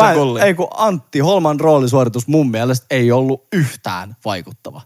[0.10, 0.42] en- kulli?
[0.42, 4.82] Ei kun Antti Holman roolisuoritus mun mielestä ei ollut yhtään vaikuttava.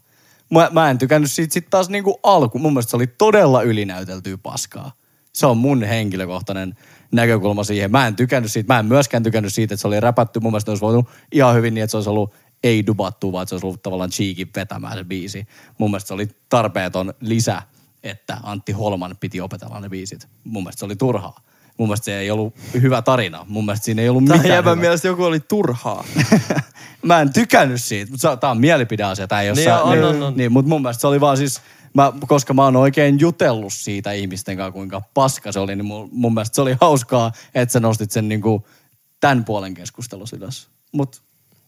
[0.52, 2.60] Mä, mä en tykännyt siitä sit taas niinku alku.
[2.60, 4.92] Mun mielestä se oli todella ylinäyteltyä paskaa.
[5.34, 6.76] Se on mun henkilökohtainen
[7.12, 7.92] näkökulma siihen.
[7.92, 8.74] Mä en tykännyt siitä.
[8.74, 10.40] Mä en myöskään tykännyt siitä, että se oli räpätty.
[10.40, 13.50] Mun mielestä olisi voinut ihan hyvin niin, että se olisi ollut ei dubattu, vaan että
[13.50, 15.48] se olisi ollut tavallaan cheekin vetämään se biisi.
[15.78, 17.62] Mun mielestä se oli tarpeeton lisä,
[18.04, 20.28] että Antti Holman piti opetella ne biisit.
[20.44, 21.36] Mun mielestä se oli turhaa.
[21.78, 23.46] Mun mielestä se ei ollut hyvä tarina.
[23.50, 24.76] Mun mielestä siinä ei ollut Tämä mitään hyvää.
[24.76, 26.04] mielestä joku oli turhaa.
[27.04, 29.28] Mä en tykännyt siitä, mutta tää on mielipideasia.
[29.28, 30.38] Tää ei ole Niin sä- on, niin, on, on.
[30.38, 31.62] Niin, mutta mun mielestä se oli vaan siis,
[31.94, 36.10] mä, koska mä oon oikein jutellut siitä ihmisten kanssa, kuinka paska se oli, niin mun,
[36.12, 38.68] mun mielestä se oli hauskaa, että sä nostit sen niinku
[39.20, 40.68] tämän puolen keskustelussa ylös.
[40.92, 41.22] Mut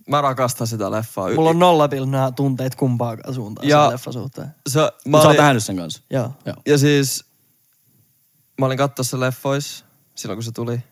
[0.10, 1.34] Mä rakastan sitä leffaa.
[1.34, 4.48] Mulla on nollapilnaa tunteet kumpaakaan suuntaan Ja- sen leffan suhteen.
[4.68, 6.02] se, mä Mut sä oot olin, nähnyt sen kanssa.
[6.10, 6.32] Joo.
[6.46, 6.56] Joo.
[6.68, 7.26] ja siis
[8.60, 10.84] mä olin katsoa se leffois silloin kun se tuli.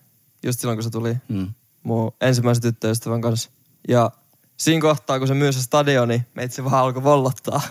[0.44, 1.16] Just silloin kun se tuli.
[1.28, 1.54] Mm.
[1.84, 3.50] mun ensimmäisen tyttöystävän kanssa.
[3.88, 4.12] Ja
[4.58, 7.62] siinä kohtaa, kun se myy se stadioni, meitsi vaan alkoi vollottaa.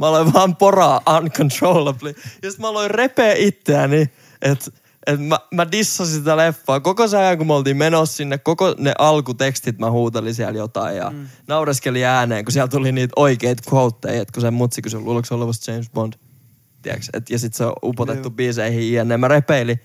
[0.00, 2.14] Mä aloin vaan poraa uncontrollably.
[2.42, 4.10] Ja sit mä aloin repeä itseäni,
[4.42, 4.70] että
[5.06, 6.80] et mä, mä dissasin sitä leffaa.
[6.80, 10.96] Koko se ajan, kun me oltiin menossa sinne, koko ne alkutekstit mä huutelin siellä jotain
[10.96, 11.26] ja mm.
[11.46, 15.34] naureskelin ääneen, kun siellä tuli niitä oikeita quoteja, että kun se mutsi kysyi, luuletko se
[15.34, 16.12] olevasta James Bond?
[16.82, 17.06] Tiedätkö?
[17.12, 18.30] Et, ja sit se on upotettu Joo.
[18.30, 19.16] biiseihin jne.
[19.16, 19.80] Mä repeilin.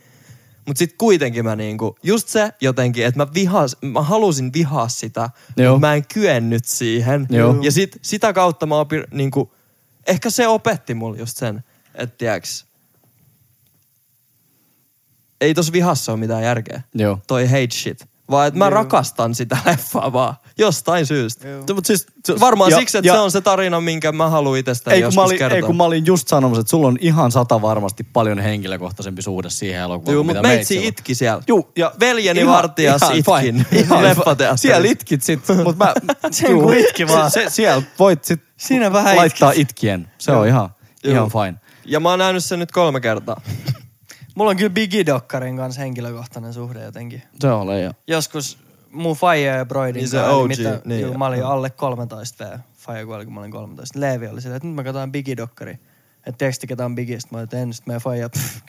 [0.68, 5.30] Mut sit kuitenkin mä niinku, just se jotenkin, että mä vihas, mä halusin vihaa sitä,
[5.58, 5.74] Joo.
[5.74, 7.28] mutta mä en kyennyt siihen.
[7.30, 7.56] Joo.
[7.62, 9.54] Ja sit sitä kautta mä opin niinku,
[10.08, 11.64] ehkä se opetti mulle just sen,
[11.96, 12.66] että tiiäks,
[15.42, 16.82] ei tos vihassa ole mitään järkeä.
[16.94, 17.20] Joo.
[17.28, 18.08] Toi hate shit.
[18.30, 20.36] Vaan että mä rakastan sitä leffaa vaan.
[20.58, 21.48] Jostain syystä.
[21.48, 21.64] Joo.
[21.68, 22.08] Se, mut siis,
[22.40, 25.06] Varmaan ja- siksi, että ja- se on se tarina, minkä mä haluan itsestäni ei kun,
[25.08, 25.56] joskus mä olin, kertoa.
[25.56, 29.50] ei kun mä olin just sanomassa, että sulla on ihan sata varmasti paljon henkilökohtaisempi suhde
[29.50, 30.14] siihen elokuvaan.
[30.14, 30.84] Joo, mutta meitsi on.
[30.84, 31.44] itki siellä.
[31.48, 33.66] Juu, ja Veljeni ihan- vartijas ihan itkin.
[33.80, 34.62] Ihan leffateatterissa.
[34.62, 35.94] Siellä itkit sit, mut mä...
[36.32, 37.32] Sen kun itki vaan.
[37.32, 40.08] Se, siellä voit sit Siinä vähän laittaa itkien.
[40.18, 40.70] Se on ihan,
[41.04, 41.14] Joo.
[41.14, 41.56] ihan fine.
[41.86, 43.42] Ja mä oon nähnyt sen nyt kolme kertaa.
[44.36, 47.24] Mulla on kyllä Biggie Dokkarin kanssa henkilökohtainen suhde jotenkin.
[47.40, 47.94] Se on leija.
[48.08, 48.58] Joskus
[48.96, 51.02] mun faija ja Broidin Niin se OG, mitä, niin.
[51.02, 52.60] juu, mä olin alle 13 V.
[52.74, 54.00] Faija kuoli, kun mä olin 13.
[54.00, 55.72] Leevi oli silleen, että nyt mä katsoin Biggie Dokkari.
[56.26, 57.20] Että tiedätkö te ketä on Biggie?
[57.20, 57.74] Sitten mä olin, että en.
[57.74, 58.60] Sitten meidän faija, pff,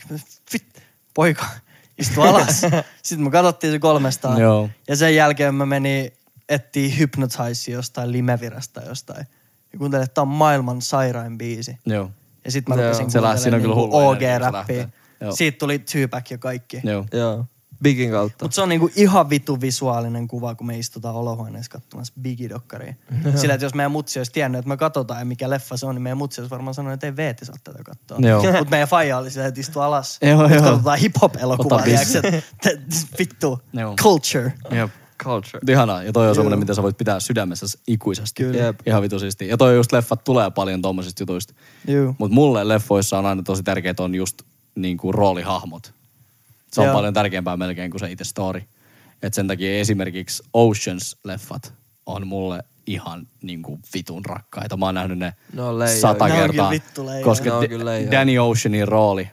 [0.50, 0.82] fit,
[1.14, 1.46] poika,
[1.98, 2.60] istu alas.
[3.02, 4.40] Sitten me katsottiin se kolmestaan.
[4.40, 4.70] Joo.
[4.88, 6.12] Ja sen jälkeen mä menin
[6.48, 9.26] etsiä Hypnotize jostain Limevirasta jostain.
[9.72, 11.78] Ja kuuntelin, että tää on maailman sairain biisi.
[11.86, 12.10] Joo.
[12.44, 14.52] Ja sit mä rupesin niinku OG-räppiä.
[14.52, 14.88] lähtee.
[15.20, 15.32] Joo.
[15.32, 16.80] Siitä tuli Tupac ja kaikki.
[16.84, 17.06] Joo.
[17.12, 17.44] Joo.
[17.82, 18.44] Bigin kautta.
[18.44, 22.94] Mutta se on niinku ihan vitu visuaalinen kuva, kun me istutaan olohuoneessa katsomassa Biggie-dokkaria.
[23.34, 25.94] Sillä, että jos meidän mutsi olisi tiennyt, että me katsotaan ja mikä leffa se on,
[25.94, 28.18] niin meidän mutsi olisi varmaan sanonut, että ei Veeti saa tätä katsoa.
[28.58, 30.18] Mutta meidän faija oli silleen, että istu alas.
[30.22, 30.62] Joo, joo.
[30.62, 31.84] katsotaan hip-hop-elokuvaa.
[33.18, 33.60] Vittu.
[34.02, 34.52] Culture.
[34.70, 34.90] Jep.
[35.24, 35.60] Culture.
[35.68, 36.02] Ihanaa.
[36.02, 38.42] Ja toi on semmoinen, mitä sä voit pitää sydämessä ikuisesti.
[38.42, 38.64] Kyllä.
[38.64, 38.80] Jep.
[38.86, 39.48] Ihan vitusisti.
[39.48, 41.54] Ja toi just leffat tulee paljon tommosista jutuista.
[41.88, 42.14] Juu.
[42.18, 44.42] Mutta mulle leffoissa on aina tosi tärkeää on just
[44.74, 45.94] niinku roolihahmot.
[46.72, 46.94] Se on Joo.
[46.94, 48.62] paljon tärkeämpää melkein kuin se itse story.
[49.22, 51.72] Et sen takia esimerkiksi Oceans-leffat
[52.06, 54.76] on mulle ihan niinku vitun rakkaita.
[54.76, 56.00] Mä oon nähnyt ne leijoja.
[56.00, 56.70] sata Ne kertaa.
[56.70, 57.92] vittu koska Ne D- kyllä.
[58.10, 59.30] Danny Oceanin rooli,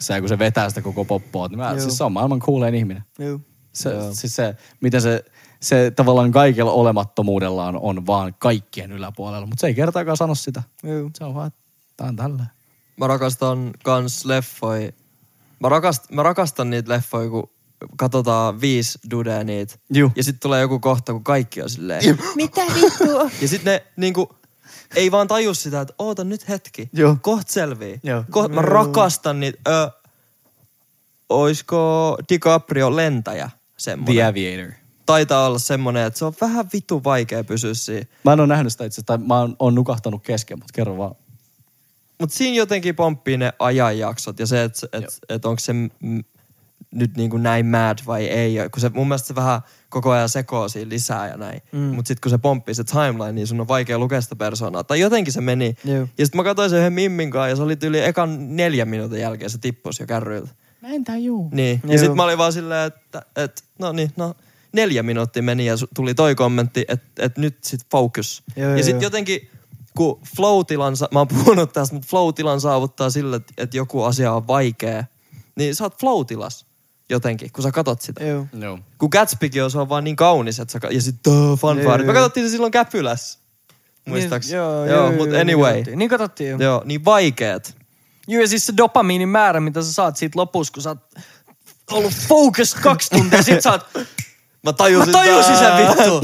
[0.00, 3.02] se kun se vetää sitä koko poppoa, niin mä, siis se on maailman coolein ihminen.
[3.18, 3.40] Juu.
[3.72, 5.24] Se, siis se, miten se,
[5.60, 10.62] se tavallaan kaikella olemattomuudellaan on vaan kaikkien yläpuolella, mutta se ei kertaakaan sano sitä.
[10.82, 11.10] Juu.
[11.14, 11.60] Se on vaan, että
[11.96, 12.46] tää on tällä.
[12.96, 14.92] Mä rakastan kans leffoi.
[15.60, 17.50] Mä, rakast, mä rakastan niitä leffoja, kun
[17.96, 19.74] katsotaan viisi dudea niitä.
[19.90, 20.12] Juu.
[20.16, 22.18] Ja sitten tulee joku kohta, kun kaikki on silleen.
[22.36, 23.30] Mitä vittua?
[23.42, 24.28] Ja sitten ne niinku,
[24.96, 26.88] ei vaan taju sitä, että oota nyt hetki.
[26.92, 27.16] Joo.
[27.22, 28.00] Koht selvii.
[28.30, 29.58] Koht, mä rakastan niitä.
[29.68, 29.90] Ö,
[31.28, 34.14] oisko DiCaprio lentäjä semmonen?
[34.14, 34.72] The Aviator.
[35.06, 38.06] Taitaa olla semmonen, että se on vähän vitu vaikea pysyä siinä.
[38.24, 40.98] Mä en ole nähnyt sitä itse asiassa, tai mä oon, oon nukahtanut kesken, mutta kerro
[40.98, 41.14] vaan.
[42.20, 45.88] Mutta siinä jotenkin pomppii ne ajanjaksot ja se, että et, et onko se m-
[46.90, 48.54] nyt niin kuin näin mad vai ei.
[48.54, 51.62] Ja kun se mun mielestä se vähän koko ajan sekoo siinä lisää ja näin.
[51.72, 51.78] Mm.
[51.78, 54.84] Mutta sitten kun se pomppii se timeline, niin sun on vaikea lukea sitä persoonaa.
[54.84, 55.74] Tai jotenkin se meni.
[55.84, 56.08] Joo.
[56.18, 59.20] Ja sitten mä katsoin sen yhden Mimmin kanssa ja se oli yli ekan neljän minuutin
[59.20, 60.50] jälkeen se tippus jo kärryiltä.
[60.80, 61.48] Mä en tajuu.
[61.52, 61.80] Niin.
[61.84, 61.98] Ja Joo.
[61.98, 64.34] sitten mä olin vaan silleen, että, että no niin, no
[64.72, 68.42] neljä minuuttia meni ja tuli toi kommentti, että, että nyt sit focus.
[68.56, 69.50] Joo, ja sitten jotenkin,
[69.98, 74.32] kun flow-tilan, sa- mä oon puhunut tästä, mutta flow-tilan saavuttaa sillä, että, että joku asia
[74.32, 75.04] on vaikea,
[75.56, 76.66] niin sä oot flow-tilas
[77.10, 78.24] jotenkin, kun sä katot sitä.
[78.24, 78.46] Joo.
[78.60, 78.78] Joo.
[78.98, 81.84] Kun Gatsbykin on, se on vaan niin kaunis, että sä, ka- ja sitten fanfaarit.
[81.84, 82.14] Joo, Me joo.
[82.14, 83.38] katsottiin se silloin Käpylässä.
[84.08, 84.52] Muistaakseni?
[84.52, 85.72] Niin, joo, joo, joo, mutta joo, anyway.
[85.72, 86.60] Niin katsottiin, niin katsottiin joo.
[86.60, 87.76] Joo, niin vaikeet.
[88.28, 90.98] Joo, ja siis se dopamiinin määrä, mitä sä saat siitä lopussa, kun sä oot
[91.92, 93.86] ollut focus kaksi tuntia, sit sä oot...
[94.62, 96.20] Mä tajusin, Mä tajusin sen vittu.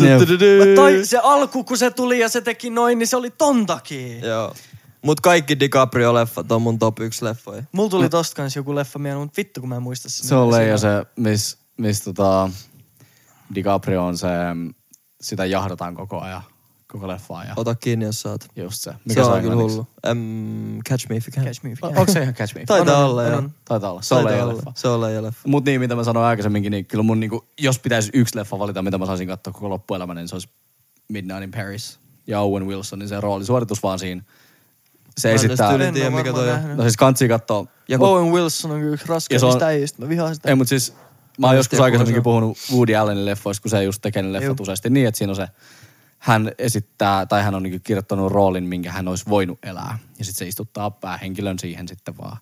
[0.83, 4.19] Mä se alku, kun se tuli ja se teki noin, niin se oli ton takia.
[4.27, 4.55] Joo.
[5.03, 7.63] Mut kaikki DiCaprio-leffat on mun top 1 leffoja.
[7.73, 10.29] Mulla tuli tosta kans joku leffa mieleen, mutta vittu kun mä en muista sitä.
[10.29, 12.51] Se on leija se, miss, miss tota,
[13.55, 14.29] DiCaprio on se,
[15.21, 16.43] sitä jahdataan koko ajan,
[16.95, 18.47] koko leffaa ja Ota kiinni, jos saat.
[18.57, 18.95] just se.
[19.05, 19.87] Mikä se on kyllä hullu.
[20.11, 21.45] Um, catch me if you can.
[21.45, 22.01] Catch me if you O- can.
[22.01, 22.65] Onko se ihan Catch Me?
[22.67, 23.39] Taitaa On, olla, on, joo.
[23.39, 23.53] on.
[23.65, 24.03] Taitaa olla.
[24.03, 24.73] Se on leffa.
[24.75, 25.49] Se on leija leffa.
[25.49, 28.83] Mut niin, mitä mä sanoin aikaisemminkin, niin kyllä mun niinku, jos pitäisi yksi leffa valita,
[28.83, 30.49] mitä mä saisin katsoa koko loppuelämän, niin se olisi
[31.09, 31.99] Midnight in Paris.
[32.27, 34.23] Ja Owen Wilsonin se roolisuoritus vaan siinä.
[35.19, 35.73] Se Mä esittää...
[35.75, 36.77] En tiedä, mikä toi on.
[36.77, 37.67] No siis kansi kattoo.
[37.89, 40.03] Ja kun, Owen Wilson on kyllä raskaimmista äijistä.
[40.03, 40.49] Mä vihaan sitä.
[40.49, 40.93] Ei, mutta siis
[41.39, 44.59] mä oon Mä joskus aikaisemminkin puhunut Woody Allenin leffoista, kun se just tekee ne leffat
[44.59, 44.63] Juu.
[44.63, 45.49] useasti niin, että siinä on se,
[46.25, 49.99] hän esittää, tai hän on niinku kirjoittanut roolin, minkä hän olisi voinut elää.
[50.19, 52.37] Ja sitten se istuttaa päähenkilön siihen sitten vaan.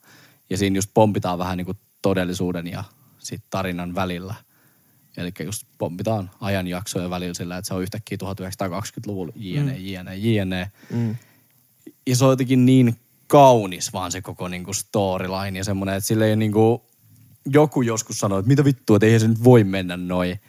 [0.51, 2.85] Ja siinä just pompitaan vähän niinku todellisuuden ja
[3.19, 4.35] sit tarinan välillä.
[5.17, 10.71] Eli just pompitaan ajanjaksojen välillä sillä, että se on yhtäkkiä 1920-luvulla jne, jne, jne.
[10.91, 11.17] mm.
[12.07, 16.29] Ja se on jotenkin niin kaunis vaan se koko niinku storyline ja semmoinen, että sille
[16.29, 16.87] ei niinku,
[17.47, 20.41] joku joskus sanoi, että mitä vittua, että eihän se nyt voi mennä noin.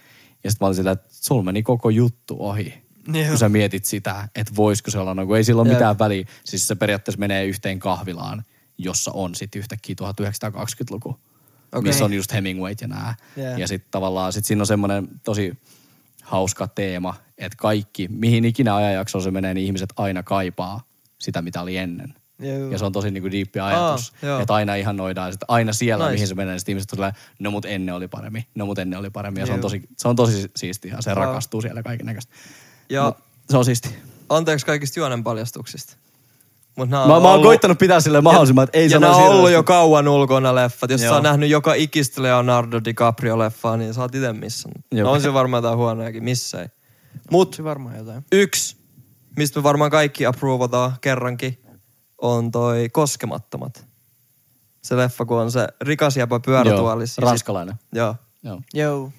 [0.43, 2.82] Ja sitten mä olin sillä, että sulla meni koko juttu ohi.
[3.07, 3.27] Joo.
[3.29, 5.75] Kun sä mietit sitä, että voisiko se olla noin, kun ei sillä ole Jep.
[5.77, 6.25] mitään väliä.
[6.45, 8.43] Siis se periaatteessa menee yhteen kahvilaan,
[8.77, 11.09] jossa on sitten yhtäkkiä 1920-luku.
[11.09, 11.19] Okei.
[11.71, 11.81] Okay.
[11.81, 13.15] Missä on just Hemingwayt ja nää.
[13.37, 13.57] Jep.
[13.57, 15.53] Ja sitten tavallaan, sit siinä on semmoinen tosi
[16.23, 20.83] hauska teema, että kaikki, mihin ikinä ajanjaksoon se menee, niin ihmiset aina kaipaa
[21.19, 22.13] sitä, mitä oli ennen.
[22.39, 22.71] Joo.
[22.71, 24.13] Ja se on tosi niinku diippi ajatus.
[24.23, 25.31] Aa, että aina ihannoidaan.
[25.31, 26.13] Sitten aina siellä, Nice.
[26.13, 28.45] mihin se menee, sitten ihmiset tulee, no mut ennen oli paremmin.
[28.55, 29.39] No mut ennen oli paremmin.
[29.41, 30.97] Ja se on tosi, se on tosi siistiä.
[30.99, 32.33] Se rakastuu siellä kaiken näköistä.
[32.93, 33.15] Ja
[33.49, 33.89] Se on siisti.
[34.29, 35.95] anteeksi kaikista juonen paljastuksista.
[36.77, 39.13] Mut nää Mä, on mä oon ollut- koittanut pitää sille mahdollisimman, että ei ja nämä
[39.13, 40.89] sanoisi on ollut jo kauan ulkona leffat.
[40.89, 41.13] Jos sä Joo.
[41.15, 44.85] oot nähnyt joka ikistä Leonardo DiCaprio-leffaa, niin sä oot ite missannut.
[44.91, 45.03] Joo.
[45.07, 46.67] No on se varmaan jotain huonojakin, missä ei.
[47.31, 48.25] Mut Se varmaan jotain.
[48.31, 48.77] yksi,
[49.37, 51.59] mistä me varmaan kaikki approvataan kerrankin,
[52.21, 53.85] on toi Koskemattomat.
[54.81, 57.21] Se leffa, kun on se rikas jäpä pyörätuolissa.
[57.21, 57.75] Joo, ranskalainen.
[57.93, 58.15] Joo.
[58.43, 58.61] Joo.
[58.73, 59.11] Joo.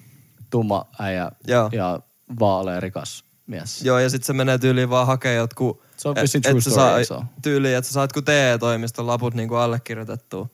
[0.49, 1.69] Tumma äijä Joo.
[1.71, 1.99] ja
[2.39, 3.81] vaalea rikas mies.
[3.81, 5.81] Joo, ja sitten se menee tyyliin vaan hakee jotkut...
[5.97, 7.25] Se on et- vissiin et true sä story, saa, oo?
[7.41, 10.49] Tyyliin, että sä saat kun TE-toimiston laput niinku allekirjoitettua.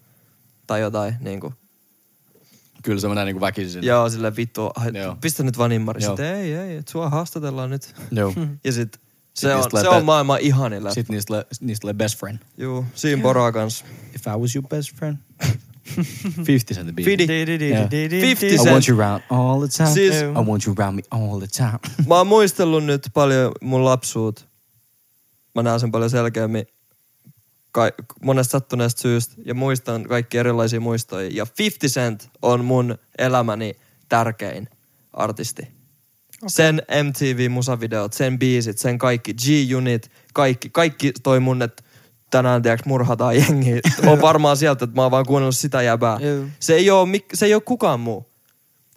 [0.68, 1.54] Tai jotain niinku.
[2.84, 3.84] Kyllä se menee niinku väkisin.
[3.84, 5.18] Joo, sille vittu, Joo.
[5.22, 6.04] pistä nyt vaan immari.
[6.04, 6.12] Joo.
[6.12, 7.96] Sitten ei, ei, et sua haastatellaan nyt.
[8.12, 8.34] Joo.
[8.64, 9.00] Ja sit
[9.34, 10.94] se Sit on, se on maailman ihanin leffa.
[10.94, 11.14] Sitten
[11.62, 12.38] niistä, tulee- best friend.
[12.58, 13.86] Juu, siinä poraa kans.
[14.16, 15.18] If I was your best friend.
[16.44, 17.06] 50 cent the beat.
[17.06, 17.70] Fidi.
[17.70, 17.90] Yeah.
[17.90, 18.70] 50 I Cent.
[18.72, 19.90] want you around all the time.
[19.94, 21.80] Siis- I want you around me all the time.
[22.08, 24.48] Mä oon muistellut nyt paljon mun lapsuut.
[25.56, 26.66] Mä näen sen paljon selkeämmin
[27.72, 27.92] ka-
[28.24, 31.30] monesta sattuneesta syystä ja muistan kaikki erilaisia muistoja.
[31.34, 33.74] Ja 50 Cent on mun elämäni
[34.10, 34.70] tärkein
[35.14, 35.62] artisti.
[35.62, 36.50] Okay.
[36.50, 41.84] Sen MTV-musavideot, sen biisit, sen kaikki, G-Unit, kaikki, kaikki toi mun, että
[42.32, 43.80] tänään tiiäks murhataan jengiä.
[44.12, 46.18] on varmaan sieltä, että mä oon vaan kuunnellut sitä jäbää.
[46.22, 46.46] Joo.
[46.60, 48.32] Se ei oo, mik- se ei oo kukaan muu.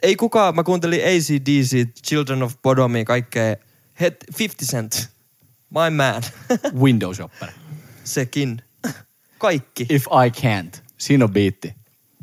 [0.03, 3.57] Ei kukaan, mä kuuntelin ACDC, Children of Bodomia, kaikkea.
[4.01, 5.09] Het, 50 Cent,
[5.71, 6.23] my man.
[6.85, 7.49] Window shopper.
[8.05, 8.63] Sekin.
[9.39, 9.87] Kaikki.
[9.91, 10.83] If I can't.
[10.99, 11.75] Siinä on biitti.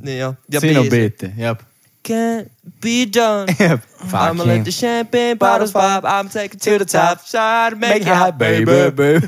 [0.02, 0.36] Niin jo.
[0.52, 1.32] Ja Siinä on biitti.
[1.38, 1.60] Jep.
[2.08, 2.50] Can't
[2.82, 3.56] be done.
[3.70, 3.82] Jep.
[4.14, 6.04] I'ma let the champagne bottles pop.
[6.04, 7.76] I'm taking to the top side.
[7.76, 8.66] Make, it hot, baby.
[8.66, 9.28] baby.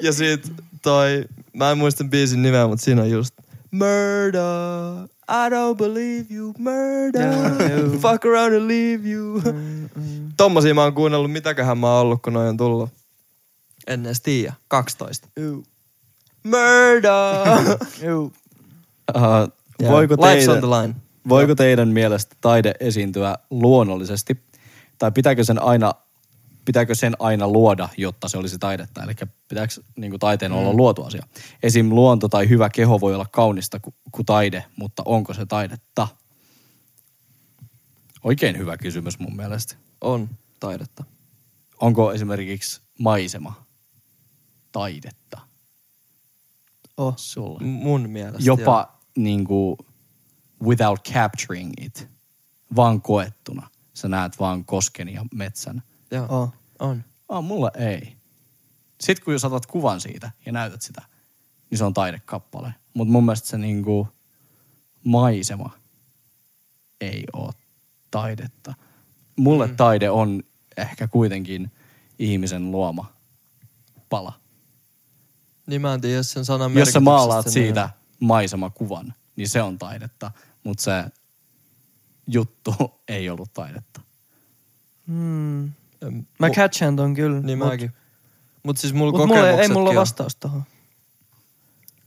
[0.00, 3.34] ja sit toi, mä en muista biisin nimeä, mutta siinä on just
[3.70, 9.42] Murder, I don't believe you, murder, fuck around and leave you.
[10.36, 12.90] Tommosia mä oon kuunnellut, mitäköhän mä oon ollut, kun noi on tullut.
[13.86, 15.28] En edes tiedä, 12.
[16.44, 17.78] Murder!
[19.16, 19.22] Uh,
[19.90, 20.94] voiko, Life's on teidän, the line.
[21.28, 24.36] voiko teidän mielestä taide esiintyä luonnollisesti?
[24.98, 25.92] Tai pitääkö sen aina,
[26.68, 29.02] pitääkö sen aina luoda, jotta se olisi taidetta?
[29.02, 29.12] Eli
[29.48, 31.26] pitääkö niin kuin taiteen olla luotu asia?
[31.62, 31.88] Esim.
[31.90, 36.08] luonto tai hyvä keho voi olla kaunista kuin ku taide, mutta onko se taidetta?
[38.24, 39.74] Oikein hyvä kysymys mun mielestä.
[40.00, 40.28] On
[40.60, 41.04] taidetta.
[41.80, 43.66] Onko esimerkiksi maisema
[44.72, 45.40] taidetta
[46.96, 47.14] Oh.
[47.16, 47.64] sulle?
[47.64, 48.42] Mun mielestä.
[48.44, 49.76] Jopa niin kuin
[50.62, 52.08] without capturing it,
[52.76, 53.70] vaan koettuna.
[53.94, 55.82] Sä näet vaan kosken ja metsän.
[56.10, 56.26] Joo.
[56.28, 56.52] Oh.
[56.78, 57.04] On.
[57.28, 58.16] Ah, mulla ei.
[59.00, 61.02] Sitten kun jos otat kuvan siitä ja näytät sitä,
[61.70, 62.74] niin se on taidekappale.
[62.94, 64.08] Mutta mun mielestä se niinku
[65.04, 65.70] maisema
[67.00, 67.52] ei ole
[68.10, 68.74] taidetta.
[69.36, 69.76] Mulle mm.
[69.76, 70.42] taide on
[70.76, 71.70] ehkä kuitenkin
[72.18, 73.12] ihmisen luoma
[74.08, 74.32] pala.
[75.66, 77.90] Niin mä en tiedä sen sanan Jos sä maalaat niin- siitä
[78.20, 80.30] maisemakuvan, niin se on taidetta.
[80.64, 81.04] Mutta se
[82.26, 82.74] juttu
[83.08, 84.00] ei ollut taidetta.
[85.06, 85.72] Hmm.
[86.38, 87.40] Mä mu- catchan ton kyllä.
[87.40, 87.92] Niin mut, mäkin.
[88.62, 90.62] Mut siis mulla mut mulla ei, ei kokemuksetkin mulla on- vastausta tohon.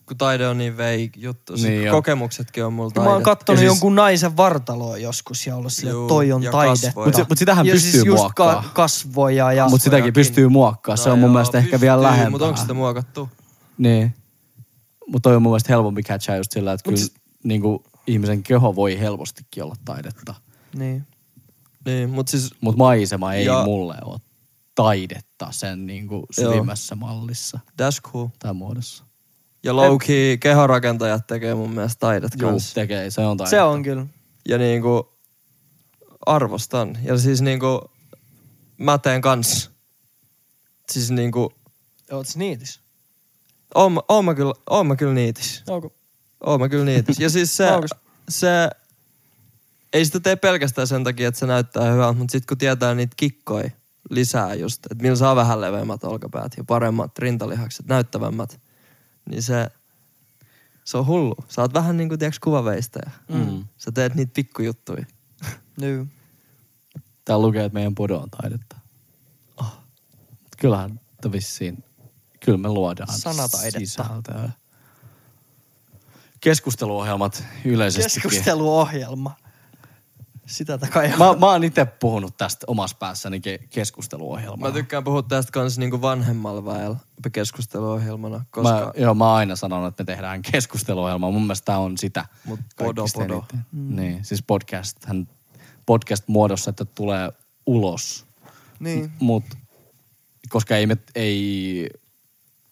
[0.05, 1.53] kun taide on niin veik juttu.
[1.53, 1.95] Niin on.
[1.95, 3.23] kokemuksetkin on mulla Kun mä oon taide.
[3.37, 7.05] kattonut siis- jonkun naisen vartaloa joskus ja ollut sille, Juu, toi on kasvoja.
[7.05, 8.63] Mutta mut sitähän ja pystyy siis just muokkaamaan.
[8.63, 9.69] ka- kasvoja ja...
[9.69, 10.97] Mutta sitäkin pystyy muokkaamaan.
[11.03, 12.29] se on mun mielestä ehkä vielä lähempää.
[12.29, 13.29] Mutta onko sitä muokattu?
[13.77, 14.15] Niin.
[15.07, 17.13] Mutta toi on mun mielestä helpompi catchaa just sillä, että kyllä siis-
[17.43, 20.35] niinku, ihmisen keho voi helpostikin olla taidetta.
[20.75, 21.07] Niin.
[21.85, 24.19] Niin, mutta siis Mutta maisema ei Ja- mulle ole
[24.75, 28.27] taidetta sen niinku syvimmässä mallissa that's cool.
[28.39, 29.03] tai muodossa.
[29.63, 32.75] Ja low key kehorakentajat tekee mun mielestä taidet Juu, kanssa.
[32.75, 33.49] tekee, se on taidetta.
[33.57, 34.05] Se on kyllä.
[34.47, 35.11] Ja niinku
[36.25, 36.97] arvostan.
[37.03, 37.91] Ja siis niinku
[38.77, 39.71] mä teen kans.
[40.91, 41.53] Siis niinku
[42.11, 42.79] Oot sä niitis?
[43.75, 45.63] oon, mä- oon, mä kyllä, oon mä kyllä niitis.
[45.69, 45.93] Onko?
[46.45, 47.19] Oon mä kyllä niitis.
[47.19, 47.65] Ja siis se,
[48.29, 48.69] se
[49.93, 53.13] ei sitä tee pelkästään sen takia, että se näyttää hyvältä, mutta sitten kun tietää niitä
[53.17, 53.69] kikkoja
[54.09, 58.61] lisää just, että millä saa vähän leveämmät olkapäät ja paremmat rintalihakset, näyttävämmät,
[59.29, 59.69] niin se,
[60.83, 61.35] se on hullu.
[61.49, 63.11] Sä oot vähän niin kuin tiiäks kuvaveistäjä.
[63.29, 63.65] Mm.
[63.77, 65.05] Sä teet niitä pikkujuttuja.
[65.81, 66.11] Niin.
[67.25, 68.75] Täällä lukee, että meidän podo on taidetta.
[69.57, 69.77] Oh.
[70.57, 71.83] Kyllähän että vissiin,
[72.45, 73.79] kyllä me luodaan Sanataidetta.
[73.79, 74.49] sisältöä.
[76.39, 78.21] Keskusteluohjelmat yleisesti.
[78.21, 79.35] Keskusteluohjelma.
[80.51, 84.69] Sitä takaa Mä, mä oon itse puhunut tästä omassa päässäni ke- keskusteluohjelmaa.
[84.69, 86.97] Mä tykkään puhua tästä kans niinku vanhemmalla väellä
[87.31, 88.85] keskusteluohjelmana, koska...
[88.85, 91.31] Mä, joo, mä oon aina sanonut, että me tehdään keskusteluohjelmaa.
[91.31, 92.25] Mun mielestä tää on sitä.
[92.45, 93.45] Mut podo, podo.
[93.71, 93.95] Mm.
[93.95, 95.27] Niin, siis podcast, hän,
[95.85, 97.31] podcast muodossa, että tulee
[97.65, 98.25] ulos.
[98.79, 99.11] Niin.
[99.19, 99.43] Mut,
[100.49, 101.89] koska ei, me, ei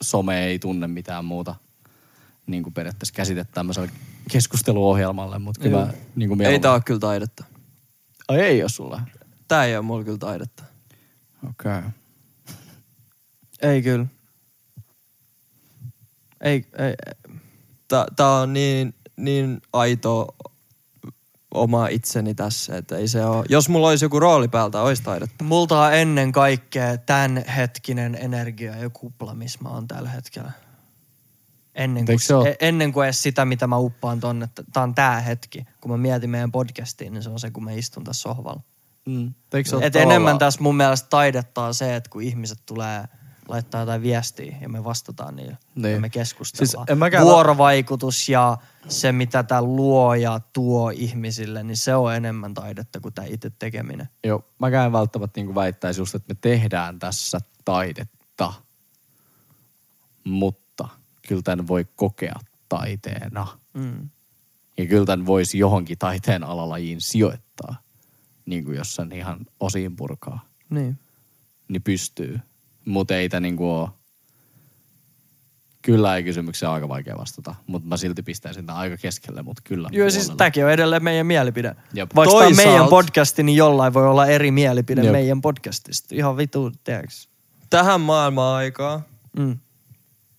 [0.04, 1.56] some ei tunne mitään muuta
[2.48, 3.90] niin kuin periaatteessa käsitettä tämmöiselle
[4.32, 7.44] keskusteluohjelmalle, mutta kyllä niin kuin Ei tää oo kyllä taidetta.
[8.30, 9.02] Ai ei ole sulla?
[9.48, 10.64] Tää ei oo mulla kyllä taidetta.
[11.50, 11.78] Okei.
[11.78, 11.90] Okay.
[13.62, 14.06] Ei kyllä.
[16.42, 16.94] Ei, ei,
[17.90, 20.36] Tää, tää on niin, niin aito
[21.54, 23.46] oma itseni tässä, että ei se oo...
[23.50, 25.44] Jos mulla olisi joku rooli päältä, olisi taidetta.
[25.44, 30.52] Multa on ennen kaikkea tämän hetkinen energia ja kupla, missä mä oon tällä hetkellä.
[31.76, 34.50] Ennen kuin, se e- ennen kuin edes sitä, mitä mä uppaan tonne.
[34.74, 35.66] Tää on tää hetki.
[35.82, 38.62] Kun mä mietin meidän podcastiin, niin se on se, kun mä istun tässä sohvalla.
[39.06, 39.34] Mm.
[39.82, 43.04] Et enemmän tässä mun mielestä taidetta on se, että kun ihmiset tulee
[43.48, 45.58] laittaa jotain viestiä ja me vastataan niille.
[45.76, 45.94] Niin.
[45.94, 46.88] Ja me keskustellaan.
[46.88, 48.58] Siis mäkään- Vuorovaikutus ja
[48.88, 53.52] se, mitä tämä luo ja tuo ihmisille, niin se on enemmän taidetta kuin tämä itse
[53.60, 54.10] tekeminen.
[54.24, 58.54] Joo, mäkään en välttämättä niin väittäisi just, että me tehdään tässä taidetta.
[60.24, 60.69] Mutta
[61.30, 62.36] kyllä tämän voi kokea
[62.70, 63.48] taiteena.
[63.74, 64.10] Mm.
[64.78, 67.76] Ja kyllä tämän voisi johonkin taiteen alalajiin sijoittaa.
[68.46, 70.46] Niin kuin jos sen ihan osiin purkaa.
[70.70, 71.00] Niin.
[71.68, 72.40] Niin pystyy.
[72.86, 73.90] Mutta ei tämä niinku ole...
[75.82, 77.56] Kyllä ei kysymykseen aika vaikea vastata.
[77.68, 79.90] Mutta mä silti pistäisin tämän aika keskelle, mutta kyllä.
[79.92, 81.76] Joo, siis tämäkin on edelleen meidän mielipide.
[81.94, 82.16] Jep.
[82.16, 85.12] Vaikka tämä Toisaalta- meidän podcasti, niin jollain voi olla eri mielipide Jep.
[85.12, 86.16] meidän podcastista.
[86.16, 87.30] Ihan vitu, tiedäks?
[87.70, 89.02] Tähän maailman aikaan
[89.38, 89.58] Mm.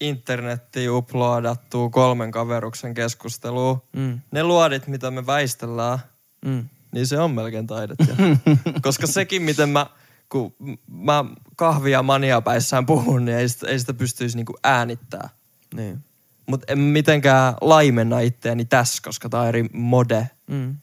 [0.01, 3.83] Internettiin uploadattuu kolmen kaveruksen keskusteluun.
[3.97, 4.21] Mm.
[4.31, 5.99] Ne luodit, mitä me väistellään,
[6.45, 6.69] Mm.
[6.93, 8.05] niin se on melkein taidetta.
[8.83, 9.87] Koska sekin, miten mä,
[10.29, 10.55] kun
[10.89, 11.25] mä
[11.57, 15.29] kahvia maniapäissään puhun, niin ei sitä, ei sitä pystyisi niinku äänittää.
[15.75, 16.05] Niin.
[16.47, 20.31] Mutta en mitenkään laimenna itseäni tässä, koska tää on eri mode.
[20.47, 20.77] Mm.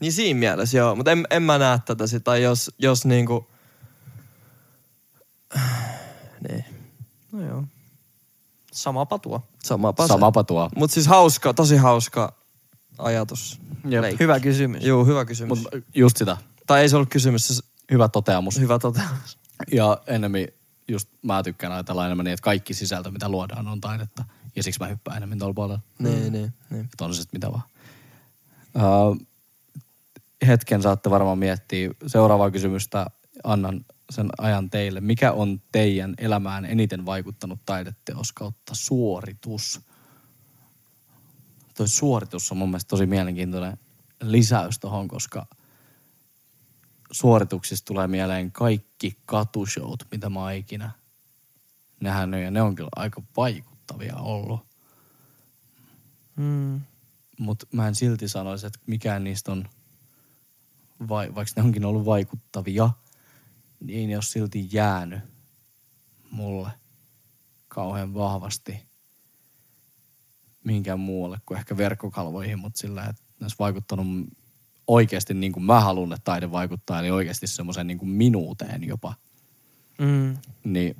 [0.00, 3.46] Niin siinä mielessä joo, mutta en, en mä näe tätä sitä, tai jos, jos niinku...
[6.48, 6.64] Niin,
[7.32, 7.64] No joo.
[8.72, 9.42] Sama patua.
[9.64, 10.08] samapa se.
[10.08, 10.68] Samapa tuo.
[10.76, 12.32] Mut siis hauska, tosi hauska
[12.98, 13.60] ajatus.
[13.88, 14.02] Jep.
[14.02, 14.24] Leikki.
[14.24, 14.84] Hyvä kysymys.
[14.84, 15.58] Joo, hyvä kysymys.
[15.58, 16.36] Mutta just sitä.
[16.66, 18.60] tai ei se ollut kysymys, se Hyvä toteamus.
[18.60, 19.38] hyvä toteamus.
[19.72, 20.46] Ja enemmän
[20.88, 24.24] just mä tykkään ajatella enemmän niin, että kaikki sisältö, mitä luodaan, on taidetta.
[24.56, 25.80] Ja siksi mä hyppään enemmän tuolla puolella.
[25.98, 26.84] Niin, niin, niin.
[26.84, 27.62] Että on se sitten mitä vaan.
[28.76, 29.26] Uh,
[30.46, 33.06] hetken saatte varmaan miettiä seuraavaa kysymystä.
[33.44, 35.00] Annan sen ajan teille.
[35.00, 39.80] Mikä on teidän elämään eniten vaikuttanut taideteos kautta suoritus?
[41.74, 43.78] Toi suoritus on mun mielestä tosi mielenkiintoinen
[44.22, 45.46] lisäys tohon, koska
[47.10, 50.90] suorituksista tulee mieleen kaikki katushowt, mitä mä oon ikinä
[52.00, 52.42] nähnyt.
[52.42, 54.60] Ja ne on kyllä aika vaikuttavia ollut.
[56.36, 56.80] Mm.
[57.38, 59.68] Mutta mä en silti sanoisi, että mikään niistä on,
[61.08, 62.90] vai, vaikka ne onkin ollut vaikuttavia,
[63.82, 65.20] niin ei ne ole silti jäänyt
[66.30, 66.70] mulle
[67.68, 68.86] kauhean vahvasti
[70.64, 74.06] mihinkään muualle kuin ehkä verkkokalvoihin, mutta sillä, että ne olisi vaikuttanut
[74.86, 79.14] oikeasti niin kuin mä haluan, että taide vaikuttaa, eli oikeasti semmoisen niin kuin minuuteen jopa.
[79.98, 80.36] Mm.
[80.64, 80.96] Niin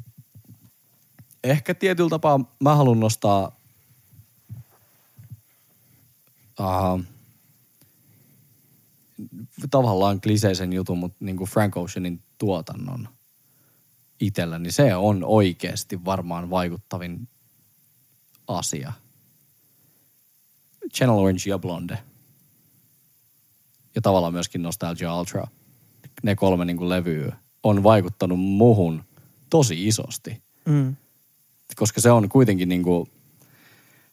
[1.44, 3.56] ehkä tietyllä tapaa mä haluan nostaa
[6.60, 7.02] uh,
[9.70, 13.08] tavallaan kliseisen jutun, mutta niin kuin Frank Oceanin tuotannon
[14.20, 17.28] itsellä, niin se on oikeasti varmaan vaikuttavin
[18.48, 18.92] asia.
[20.94, 21.98] Channel Orange ja Blonde.
[23.94, 25.46] Ja tavallaan myöskin Nostalgia Ultra.
[26.22, 29.04] Ne kolme niin kuin levyä on vaikuttanut muhun
[29.50, 30.96] tosi isosti Mm.
[31.76, 33.08] koska se on kuitenkin niinku,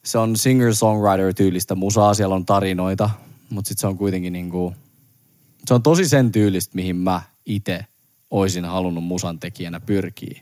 [0.04, 3.10] se on singer-songwriter-tyylistä musaa, siellä on tarinoita,
[3.50, 4.74] mutta sitten se on kuitenkin niinku,
[5.66, 7.86] se on tosi sen tyylistä, mihin mä itse
[8.32, 10.42] oisin halunnut musan tekijänä pyrkiä.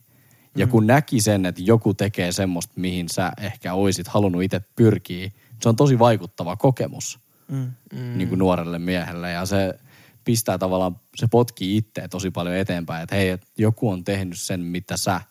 [0.56, 5.32] Ja kun näki sen, että joku tekee semmoista, mihin sä ehkä oisit halunnut itse pyrkiä,
[5.62, 7.72] se on tosi vaikuttava kokemus Mm.
[7.94, 8.18] mm.
[8.18, 9.32] niin kuin nuorelle miehelle.
[9.32, 9.80] Ja se
[10.24, 14.60] pistää tavallaan, se potkii itseä tosi paljon eteenpäin, että hei, että joku on tehnyt sen,
[14.60, 15.22] mitä sä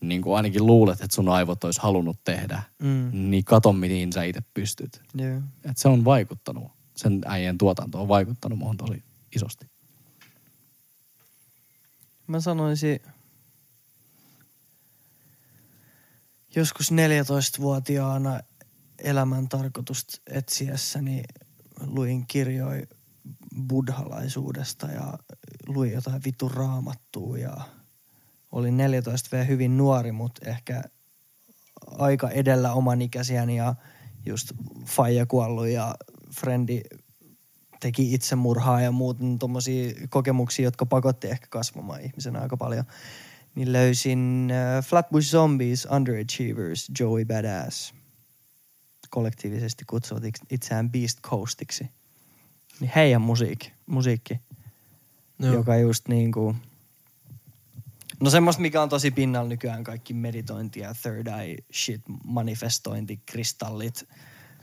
[0.00, 2.62] niin kuin ainakin luulet, että sun aivot olisi halunnut tehdä.
[2.82, 3.10] Mm.
[3.12, 5.02] Niin kato, mihin sä itse pystyt.
[5.14, 5.40] Joo.
[5.70, 9.02] Et se on vaikuttanut, sen äijän tuotanto on vaikuttanut muuhun tosi
[9.36, 9.66] isosti.
[12.26, 13.00] Mä sanoisin,
[16.56, 18.40] joskus 14-vuotiaana
[18.98, 21.22] elämän tarkoitusta etsiessäni
[21.86, 22.86] luin kirjoja
[23.68, 25.18] buddhalaisuudesta ja
[25.66, 27.56] luin jotain vitun raamattua ja
[28.52, 30.82] olin 14 V hyvin nuori, mutta ehkä
[31.86, 33.74] aika edellä oman ikäisiäni ja
[34.26, 34.52] just
[34.84, 35.94] faija kuollut ja
[36.40, 36.80] frendi
[37.84, 42.84] teki itsemurhaa ja muuten tommosia kokemuksia, jotka pakotti ehkä kasvamaan ihmisenä aika paljon.
[43.54, 47.94] Niin löysin äh, Flatbush Zombies Underachievers Joey Badass.
[49.10, 51.88] Kollektiivisesti kutsuvat itse- itseään Beast Coastiksi.
[52.80, 54.40] Niin heidän musiikki, musiikki
[55.38, 55.52] Joo.
[55.52, 56.56] joka just niinku...
[58.20, 64.08] No semmoista, mikä on tosi pinnalla nykyään, kaikki meditointi ja third eye shit, manifestointi, kristallit,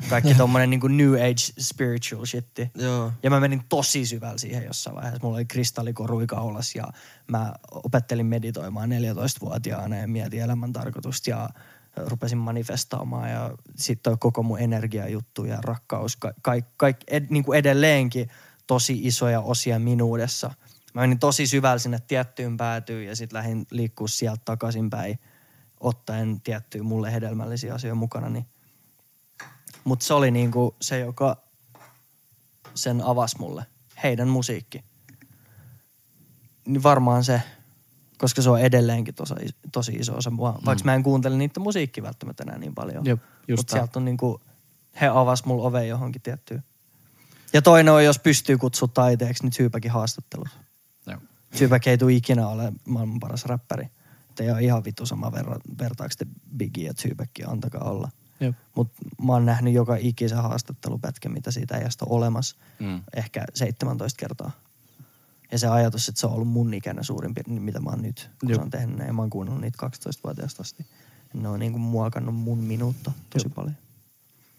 [0.09, 2.71] kaikki tommonen niinku new age spiritual shitti.
[2.75, 3.11] Joo.
[3.23, 5.19] Ja mä menin tosi syvällä siihen jossain vaiheessa.
[5.23, 6.87] Mulla oli kristallikorui kaulas ja
[7.27, 11.49] mä opettelin meditoimaan 14-vuotiaana ja mietin elämän tarkoitusta ja
[11.97, 17.59] rupesin manifestaamaan ja sitten koko mun energiajuttu ja rakkaus, ka- kaik, kaik, ed, niin kuin
[17.59, 18.29] edelleenkin
[18.67, 20.53] tosi isoja osia minuudessa.
[20.93, 25.19] Mä menin tosi syvällä sinne tiettyyn päätyyn ja sitten lähdin liikkua sieltä takaisinpäin
[25.79, 28.29] ottaen tiettyjä mulle hedelmällisiä asioita mukana.
[28.29, 28.45] Niin.
[29.83, 31.37] Mutta se oli niinku se, joka
[32.75, 33.65] sen avasi mulle.
[34.03, 34.83] Heidän musiikki.
[36.65, 37.41] Niin varmaan se,
[38.17, 39.33] koska se on edelleenkin tosi,
[39.71, 40.51] tosi iso osa mua.
[40.51, 40.65] Mm.
[40.65, 43.05] Vaikka mä en kuuntele niitä musiikkia välttämättä enää niin paljon.
[43.05, 43.21] Jep,
[43.57, 44.41] Mutta sieltä on niinku,
[45.01, 46.63] he avas mulle oven johonkin tiettyyn.
[47.53, 50.47] Ja toinen on, jos pystyy kutsua taiteeksi, niin Tyypäkin haastattelut.
[51.57, 53.87] Tyypäk ei tule ikinä ole maailman paras räppäri.
[54.29, 56.25] Että ei ole ihan vittu sama verra, vertaako te
[56.57, 58.09] Biggie ja Tyypäkkiä, antakaa olla.
[58.75, 62.55] Mutta mä oon nähnyt joka ikisen haastattelupätkän, mitä siitä äijästä on olemassa.
[62.79, 63.01] Mm.
[63.15, 64.51] Ehkä 17 kertaa.
[65.51, 68.29] Ja se ajatus, että se on ollut mun ikäinen suurin piirtein, mitä mä oon nyt,
[68.39, 68.55] kun Jep.
[68.55, 69.07] se on tehnyt.
[69.07, 70.85] Ja mä oon kuunnellut niitä 12-vuotiaasta asti.
[71.33, 73.55] Ja ne on niinku muokannut mun minuutta tosi Jep.
[73.55, 73.75] paljon.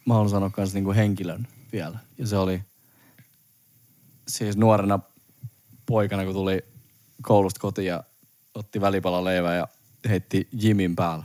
[0.06, 1.98] mä haluan sanoa myös niinku henkilön vielä.
[2.18, 2.62] Ja se oli
[4.28, 4.98] siis nuorena
[5.86, 6.64] poikana, kun tuli
[7.22, 8.04] koulusta kotiin ja
[8.54, 9.68] otti välipalaleivää ja
[10.08, 11.24] heitti Jimin päällä.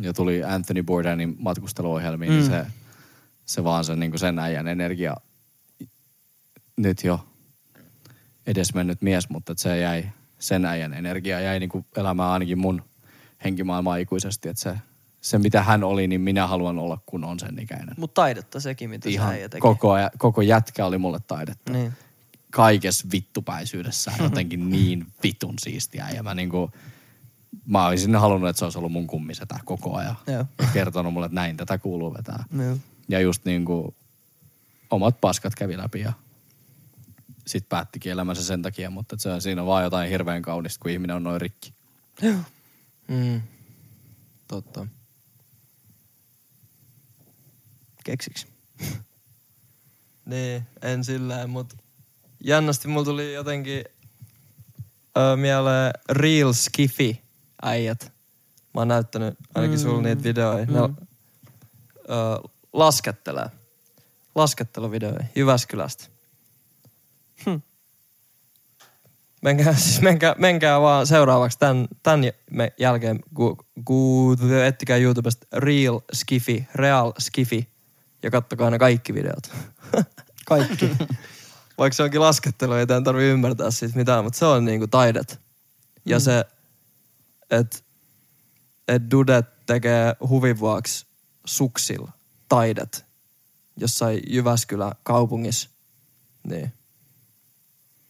[0.00, 2.38] Ja tuli Anthony Bourdainin matkusteluohjelmiin, mm.
[2.38, 2.66] niin se,
[3.44, 5.16] se vaan sen, niin sen äijän energia
[6.76, 7.26] nyt jo
[8.46, 10.04] edesmennyt mies, mutta se jäi,
[10.38, 12.82] sen äijän energia jäi niin kuin elämään ainakin mun
[13.44, 14.48] henkimaailmaa ikuisesti.
[14.48, 14.78] Että se,
[15.20, 17.94] se, mitä hän oli, niin minä haluan olla, kun on sen ikäinen.
[17.98, 19.60] Mutta taidetta sekin, mitä se Ihan äijä teki.
[19.60, 21.72] koko, koko jätkä oli mulle taidetta.
[21.72, 21.92] Niin.
[22.50, 26.08] Kaikessa vittupäisyydessään jotenkin niin vitun siistiä.
[26.14, 26.70] Ja mä niinku,
[27.66, 30.16] mä olisin halunnut, että se olisi ollut mun kummisetä koko ajan.
[30.26, 30.46] Joo.
[30.58, 32.44] Ja kertonut mulle, että näin tätä kuuluu vetää.
[32.58, 32.76] Joo.
[33.08, 33.94] Ja just niinku
[34.90, 36.12] omat paskat kävi läpi ja
[37.46, 41.16] sit päättikin elämänsä sen takia, mutta se, siinä on vaan jotain hirveän kaunista, kun ihminen
[41.16, 41.74] on noin rikki.
[43.08, 43.42] Mm.
[44.48, 44.86] Totta.
[48.04, 48.46] Keksiks?
[50.26, 51.74] Niin, en silleen, mut
[52.44, 53.84] jännästi mulla tuli jotenkin
[55.16, 57.16] ö, mieleen Real Skiffy
[57.62, 58.12] äijät.
[58.74, 59.82] Mä oon näyttänyt ainakin mm.
[59.82, 60.66] sulle niitä videoja.
[60.66, 60.96] Ne Mm.
[62.10, 63.46] ö, laskettelee.
[64.34, 66.04] Lasketteluvideoja Jyväskylästä.
[67.46, 67.56] Hm.
[69.42, 72.20] Menkää, siis menkää, menkää vaan seuraavaksi tämän, tämän
[72.78, 77.64] jälkeen, kun, kun ettikää YouTubesta Real Skiffy, Real Skiffy
[78.22, 79.50] ja kattokaa ne kaikki videot.
[80.46, 80.90] Kaikki.
[81.78, 85.40] Vaikka se onkin laskettelu, ei tämän tarvitse ymmärtää siitä mitään, mutta se on niinku taidet.
[86.04, 86.20] Ja Mm.
[86.20, 86.44] se,
[87.60, 87.78] että
[88.88, 91.06] et dudet tekee huvin vuoksi
[91.44, 92.12] suksilla
[92.48, 93.06] taidet
[93.76, 95.70] jossain Jyväskylä kaupungissa,
[96.48, 96.72] niin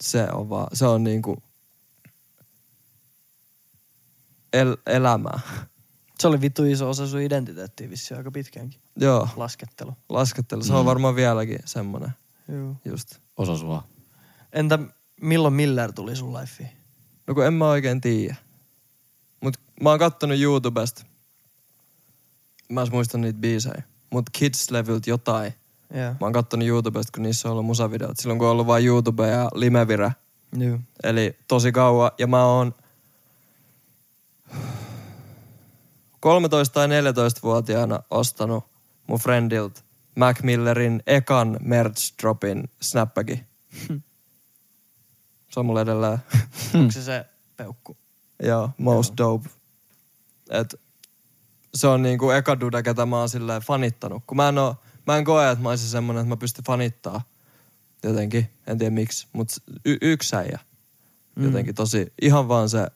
[0.03, 1.43] se on vaan, se on niinku
[4.53, 5.41] el, elämää.
[6.19, 8.81] se oli vittu iso osa sun identiteettiä vissiin aika pitkäänkin.
[8.97, 9.97] Joo, Laskettelu.
[10.09, 10.87] laskettelu, se on Mm.
[10.87, 12.11] varmaan vieläkin semmonen
[12.49, 12.77] Joo.
[12.85, 13.15] just.
[13.37, 13.85] Osa sua.
[14.53, 14.79] Entä
[15.21, 16.71] milloin Miller tuli sun lifeen?
[17.27, 18.37] No kun en mä oikein tiedä.
[19.83, 21.05] Mä oon kattonut YouTubesta.
[22.69, 23.83] Mä en muista niitä biisejä.
[24.11, 25.55] Mut Kids-levyltä jotain.
[25.95, 26.11] Joo.
[26.11, 28.17] Mä oon kattonut YouTubesta, kun niissä on ollut musavideot.
[28.17, 30.13] Silloin kun on ollut vain YouTube ja Limevire.
[30.57, 30.79] Joo.
[31.03, 32.11] Eli tosi kauan.
[32.19, 32.75] Ja mä oon
[36.21, 38.65] 13 tai 14-vuotiaana ostanut
[39.07, 39.85] mun friendilt
[40.17, 43.45] Mac Millerin ekan merch dropin snapbagi.
[45.49, 46.19] Se on mulla edelleen.
[46.75, 47.25] Onko se se
[47.57, 47.97] peukku?
[48.43, 49.49] Joo, most dope.
[50.53, 50.75] Et
[51.75, 54.23] se on niinku eka dude, ketä mä oon silleen fanittanut.
[54.27, 54.77] Kun mä en, oo,
[55.07, 57.23] mä en koe, että mä olisin semmonen, että mä pystyn fanittaa
[58.03, 58.51] jotenkin.
[58.67, 60.59] En tiedä miksi, mutta y- yksi äijä.
[61.37, 62.87] Jotenkin tosi, ihan vaan se,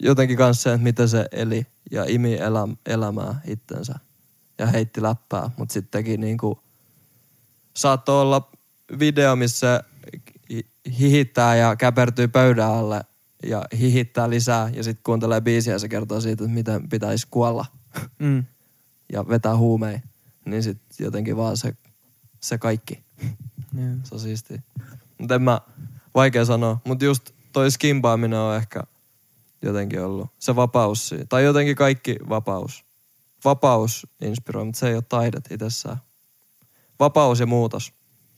[0.00, 3.94] jotenkin kans se, että miten se eli ja imi elä, elämää itsensä.
[4.58, 6.58] Ja heitti läppää, mutta sitten teki niinku,
[7.76, 8.50] saattoi olla
[8.98, 9.84] video, missä
[10.50, 13.00] hi- hihittää ja käpertyy pöydän alle
[13.46, 17.66] ja hihittää lisää ja sitten kuuntelee biisiä ja se kertoo siitä, että miten pitäisi kuolla
[18.18, 18.44] Mm.
[19.12, 20.00] ja vetää huumeja.
[20.44, 21.76] Niin sitten jotenkin vaan se,
[22.40, 23.04] se kaikki.
[23.72, 24.00] Niin.
[24.04, 24.62] Se on siistiä.
[25.18, 25.60] Mutta en mä,
[26.14, 26.80] vaikea sanoa.
[26.86, 28.82] Mutta just toi skimpaaminen on ehkä
[29.62, 31.24] jotenkin ollut se vapaus siinä.
[31.28, 32.84] Tai jotenkin kaikki vapaus.
[33.44, 35.96] Vapaus inspiroi, mutta se ei ole taidet itsessään.
[37.00, 37.92] Vapaus ja muutos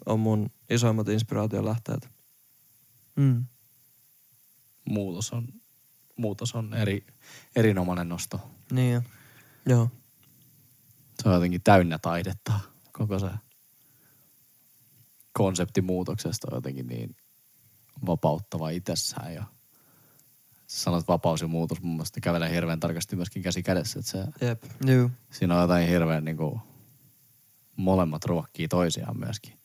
[0.06, 2.08] on mun isoimmat inspiraation lähteet.
[3.16, 3.44] Mm.
[4.84, 5.48] Muutos on,
[6.16, 7.06] muutos on eri,
[7.56, 8.40] erinomainen nosto.
[8.72, 9.02] Niin jo.
[9.66, 9.88] Joo.
[11.22, 12.52] Se on jotenkin täynnä taidetta.
[12.92, 13.28] Koko se
[15.32, 17.16] konsepti muutoksesta on jotenkin niin
[18.06, 19.34] vapauttava itsessään.
[19.34, 19.44] Ja
[20.66, 23.98] sanot vapaus ja muutos, mun mielestä kävelee hirveän tarkasti myöskin käsi kädessä.
[23.98, 24.64] Että se, Jep.
[25.30, 26.60] Siinä on jotain hirveän niin kuin,
[27.76, 29.58] molemmat ruokkii toisiaan myöskin.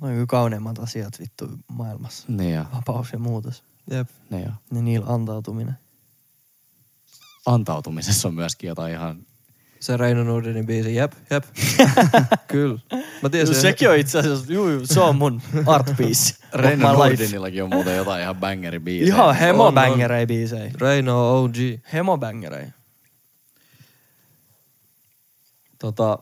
[0.00, 2.24] No kauneimmat asiat vittu maailmassa.
[2.28, 3.64] Niin ja, Vapaus ja muutos.
[3.90, 4.08] Jep.
[4.30, 4.52] niin ja.
[4.74, 5.74] Ja niillä antautuminen.
[7.46, 9.26] Antautumisessa on myöskin jotain ihan
[9.80, 10.94] Se Reino Nordinin biisi.
[10.94, 11.44] Jep, jep.
[12.48, 12.80] Kyllä.
[13.22, 13.54] Mä tiesin.
[13.54, 16.34] No, sekin on itse asiassa, juu, juu, se on mun art piece.
[16.54, 16.92] Reino.
[16.92, 19.14] Nordinillakin on muuten jotain ihan bangeri biisejä.
[19.14, 19.74] Ihan hemo on.
[19.74, 20.70] bängerei biisei.
[20.80, 21.54] Reino OG.
[21.92, 22.66] Hemo bängerei.
[25.78, 26.18] Tota,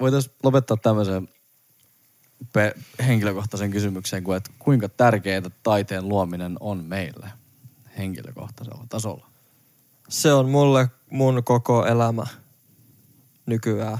[0.00, 1.28] voitaisiin lopettaa tämmöisen
[2.52, 2.74] pe-
[3.06, 7.30] henkilökohtaisen kysymyksen kuin, että kuinka tärkeää taiteen luominen on meille
[7.98, 9.26] henkilökohtaisella tasolla?
[10.08, 12.26] Se on mulle mun koko elämä
[13.46, 13.98] nykyään.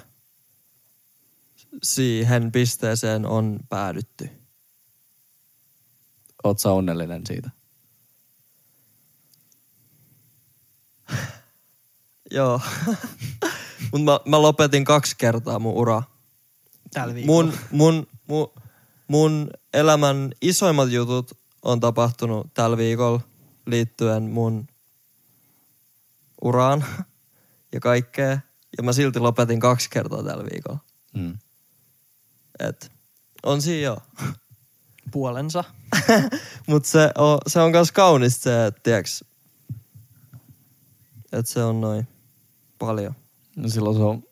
[1.82, 4.30] Siihen pisteeseen on päädytty.
[6.45, 7.51] Oot sä onnellinen siitä?
[12.30, 12.61] Joo.
[13.93, 16.03] Mut mä, mä lopetin kaksi kertaa mun ura.
[16.93, 17.43] Tällä viikolla.
[17.43, 18.53] Mun, mun, mun,
[19.09, 23.20] mun elämän isoimmat jutut on tapahtunut tällä viikolla
[23.66, 24.66] liittyen mun
[26.43, 26.85] uraan
[27.72, 28.41] ja kaikkea.
[28.76, 30.79] Ja mä silti lopetin kaksi kertaa tällä viikolla.
[31.14, 31.39] Mm.
[32.59, 32.93] Et
[33.43, 33.99] on siinä joo.
[35.12, 35.64] Puolensa.
[36.68, 39.24] Mut se on, se on kans kaunista se, että tiiäks,
[41.33, 42.09] et se on noin
[42.79, 43.14] paljon.
[43.57, 44.22] No silloin se on,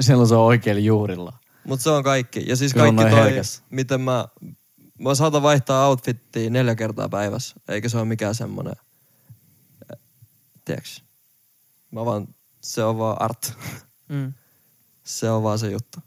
[0.00, 1.39] silloin se on oikein juurilla.
[1.64, 2.44] Mut se on kaikki.
[2.46, 3.62] Ja siis Kyllä kaikki toi, herkäs.
[3.70, 4.28] miten mä,
[4.98, 7.56] mä saatan vaihtaa outfittiä neljä kertaa päivässä.
[7.68, 8.74] Eikä se ole mikään semmonen,
[9.92, 9.98] eh,
[10.64, 11.04] tiiäks.
[11.90, 12.28] Mä vaan,
[12.60, 13.54] se on vaan art.
[14.08, 14.32] Mm.
[15.04, 15.98] Se on vaan se juttu.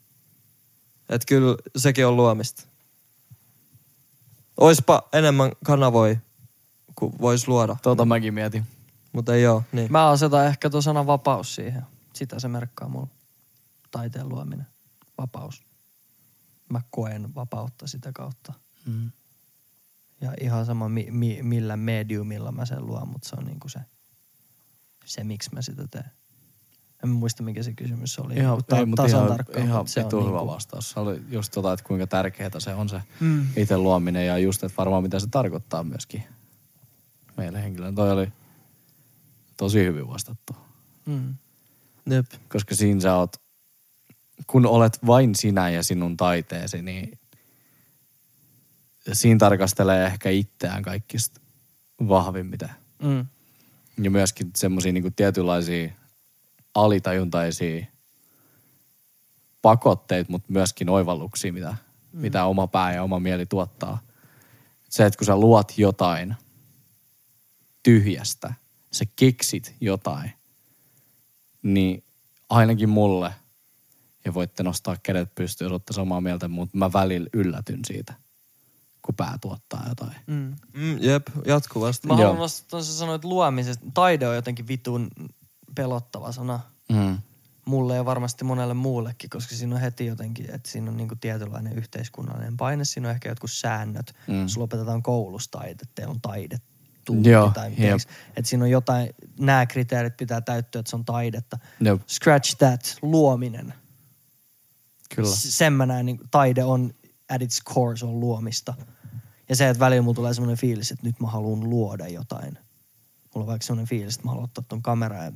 [1.10, 2.64] Et kyllä sekin on luomista.
[4.58, 6.18] Oispa enemmän kanavoi,
[6.95, 7.76] kun vois luoda.
[7.82, 8.66] Tota mäkin mietin.
[9.14, 9.91] Mutta ei oo, niin.
[9.91, 11.82] Mä asetan ehkä tuon sanan vapaus siihen.
[12.14, 13.08] Sitä se merkkaa mulla.
[13.91, 14.68] Taiteen luominen.
[15.18, 15.64] Vapaus.
[16.70, 18.53] Mä koen vapautta sitä kautta.
[18.86, 19.11] Mm.
[20.22, 23.80] Ja ihan sama mi, mi, millä mediumilla mä sen luon, mutta se on niinku se,
[25.05, 26.11] se miksi mä sitä teen.
[27.03, 28.34] En muista mikä se kysymys oli.
[28.36, 30.91] Ihan, Niinku ei, mutta tasan ihan, tarkkaan, ihan se on hyvä niinku- vastaus.
[30.91, 33.47] Se oli just tota, että kuinka tärkeää se on se Mm.
[33.55, 36.24] itse luominen ja just, että varmaan mitä se tarkoittaa myöskin
[37.38, 37.95] meille henkilöön.
[37.95, 38.28] Toi oli
[39.57, 40.55] tosi hyvin vastattu.
[41.05, 41.36] Mm.
[42.09, 42.26] Jep.
[42.49, 43.36] Koska siinä sä oot,
[44.48, 47.20] kun olet vain sinä ja sinun taiteesi, niin
[49.14, 51.42] siinä tarkastelee ehkä itseään kaikista
[52.08, 52.70] vahvin mitä.
[53.04, 53.26] Mm.
[54.04, 55.92] Ja myöskin semmoisia niinku tietynlaisia
[56.76, 57.86] alitajuntaisia
[59.62, 61.76] pakotteita, mutta myöskin oivalluksia, mitä,
[62.14, 62.20] mm.
[62.20, 64.00] mitä oma pää ja oma mieli tuottaa.
[64.90, 66.36] Se, että kun sä luot jotain
[67.84, 68.54] tyhjästä,
[68.92, 70.32] sä keksit jotain,
[71.64, 72.04] niin
[72.50, 73.34] ainakin mulle,
[74.26, 78.14] ja voitte nostaa kädet pystyyn, jos olette samaa mieltä, mutta mä välillä yllätyn siitä,
[79.02, 80.16] kun pää tuottaa jotain.
[80.28, 80.56] Mm.
[80.74, 82.08] Mm, jep, jatkuvasti.
[82.08, 83.86] Mä haluan nostaa, sä sanoit luomisesta.
[83.94, 85.10] Taide on jotenkin vitun
[85.76, 86.60] pelottava sana.
[86.90, 87.18] Mm.
[87.66, 91.74] mulle ja varmasti monelle muullekin, koska siinä on heti jotenkin, että siinä on niinku tietynlainen
[91.74, 94.16] yhteiskunnallinen paine, siinä on ehkä jotkut säännöt.
[94.28, 94.42] Mm.
[94.42, 96.58] Jos lopetetaan koulussa taide, teillä on taide
[97.24, 97.72] Joo, tai
[98.38, 99.10] että siinä on jotain,
[99.40, 101.58] nämä kriteerit pitää täyttyä, että se on taidetta.
[101.80, 102.02] Jep.
[102.08, 103.74] Scratch that, luominen.
[105.16, 105.30] Kyllä.
[105.36, 106.93] Sen mä näen, niin taide on
[107.30, 108.74] at its core, se on luomista.
[109.49, 112.57] Ja se, että välillä mulla tulee semmoinen fiilis, että nyt mä haluan luoda jotain.
[113.36, 115.32] Mulla on vaikka semmoinen fiilis, että mä haluan ottaa ton kameran ja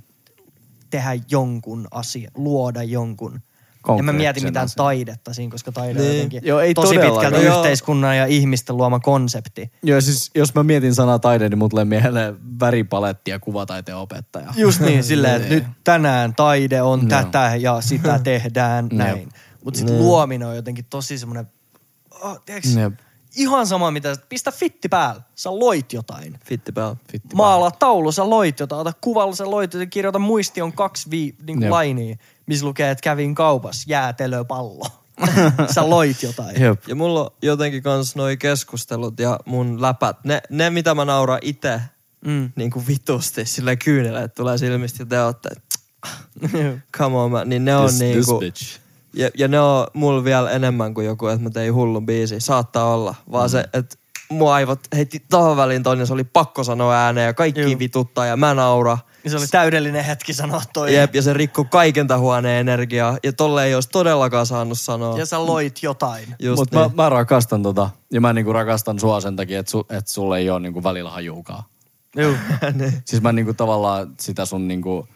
[0.89, 3.41] tehdä jonkun asian, luoda jonkun.
[3.99, 4.75] En mä mieti mitään asian.
[4.77, 6.15] taidetta siinä, koska taide on Niin.
[6.15, 7.57] jotenkin Joo, ei tosi pitkälti Joo.
[7.57, 9.71] yhteiskunnan ja ihmisten luoma konsepti.
[9.83, 14.53] Joo, siis jos mä mietin sanaa taide, niin mut tulee mieleen väripaletti ja kuvataiteen opettaja.
[14.57, 15.63] Just niin, silleen, että Niin.
[15.63, 17.09] nyt tänään taide on Joo.
[17.09, 19.29] tätä ja sitä tehdään näin.
[19.63, 20.07] Mutta sitten Niin.
[20.07, 21.47] luominen on jotenkin tosi semmoinen
[22.21, 22.93] oh, tiedätkö, Jep.
[23.35, 25.21] ihan sama mitä, pistä fitti päällä.
[25.35, 26.39] Sä loit jotain.
[26.45, 26.95] Fitti päällä.
[27.11, 28.81] Fitti Maalaa taulu, sä loit jotain.
[28.81, 29.89] Ota kuvalla, sä loit jotain.
[29.89, 31.71] Kirjoita muistion kaksi vii, niin Jep.
[31.71, 33.83] lainia, missä lukee, että kävin kaupassa.
[33.87, 34.85] Jäätelöpallo.
[35.75, 36.61] sä loit jotain.
[36.61, 36.87] Jep.
[36.87, 41.39] Ja mulla on jotenkin kans noi keskustelut ja mun läpät, ne, ne mitä mä nauran
[41.41, 41.81] itse
[42.25, 42.51] Mm.
[42.55, 45.49] niin kuin vitusti, sillä kyynellä, että tulee silmistä ja te ootte,
[46.97, 48.79] come on, mä, niin ne on This, niin this kuin, bitch.
[49.13, 52.39] Ja, ja ne on mulla vielä enemmän kuin joku, että mä tein hullun biisi.
[52.39, 53.15] Saattaa olla.
[53.31, 53.51] Vaan mm.
[53.51, 53.97] se, että
[54.29, 57.79] mun aivot heitti tohon väliin ton ja se oli pakko sanoa ääneen ja kaikki Juu.
[57.79, 58.97] vituttaa ja mä naura.
[59.23, 60.95] Ja se oli täydellinen hetki sanoa toi.
[60.95, 63.17] Jep, ja se rikkoi kaiken huoneen energiaa.
[63.23, 65.19] Ja tolle ei olisi todellakaan saanut sanoa.
[65.19, 66.35] Ja sä loit jotain.
[66.39, 66.95] Just Mutta niin.
[66.95, 67.89] mä, mä, rakastan tota.
[68.11, 71.09] Ja mä niinku rakastan sua sen takia, että su, et sulle ei ole niinku välillä
[71.09, 71.63] hajuukaan.
[72.17, 72.33] Juu.
[72.79, 72.93] niin.
[73.05, 75.07] Siis mä niinku tavallaan sitä sun niinku,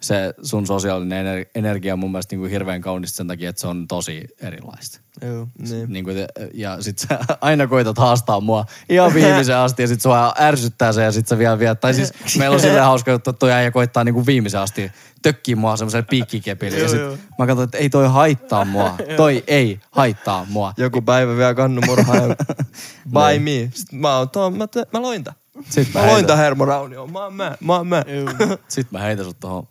[0.00, 3.66] se sun sosiaalinen ener- energia on mun mielestä niinku hirveän kaunista sen takia, että se
[3.66, 5.00] on tosi erilaista.
[5.26, 5.48] Juu.
[5.58, 5.92] Niin.
[5.92, 10.34] Niinku te, ja sit sä aina koitat haastaa mua ihan viimeisen asti ja sit sua
[10.40, 11.80] ärsyttää se ja sit sä vielä viet.
[11.80, 14.92] Tai siis meillä on silleen hauska juttu, että toi äijä koittaa niinku viimeisen asti
[15.22, 16.76] tökkii mua semmoiselle piikkikepille.
[16.76, 17.16] Ja Joo, sit joo.
[17.38, 18.96] mä katsoin, että ei toi haittaa mua.
[19.16, 20.74] Toi ei haittaa mua.
[20.76, 22.36] Joku päivä vielä kannumurha ja
[23.10, 23.70] by me.
[23.74, 25.34] Sitten mä, oon, mä, mä loin tän.
[25.70, 27.12] Sit Mä loin tän Hermo Raunioon.
[27.12, 27.56] Mä oon mä.
[27.60, 28.04] Mä oon mä.
[28.68, 29.68] Sit mä heitän sut tohon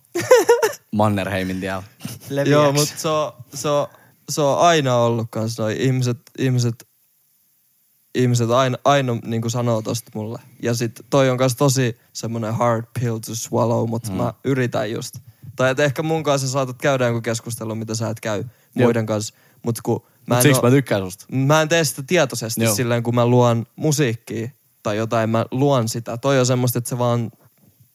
[0.91, 1.83] Mannerheimin tiellä.
[2.45, 3.87] Joo, mutta se on, se, on,
[4.29, 6.87] se on aina ollut kans noi ihmiset, ihmiset,
[8.15, 10.39] ihmiset aina, aina niin kuin sanoo tosta mulle.
[10.63, 14.17] Ja sit toi on kans tosi semmonen hard pill to swallow, mutta mm.
[14.17, 15.15] mä yritän just.
[15.55, 19.33] Tai et ehkä mun kanssa saatat käydä jonkun keskustelun, mitä sä et käy muiden kanssa.
[19.63, 21.25] Mut kun mä Mut en, siksi oo- mä tykkään susta.
[21.29, 22.63] mä en tee sitä tietoisesti.
[22.63, 22.75] Joo.
[22.75, 24.49] silleen, kun mä luon musiikkia
[24.87, 26.17] tai jotain, mä luon sitä.
[26.17, 27.31] Toi on semmoista, että se vaan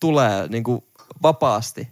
[0.01, 0.85] tulee niin kuin
[1.23, 1.89] vapaasti.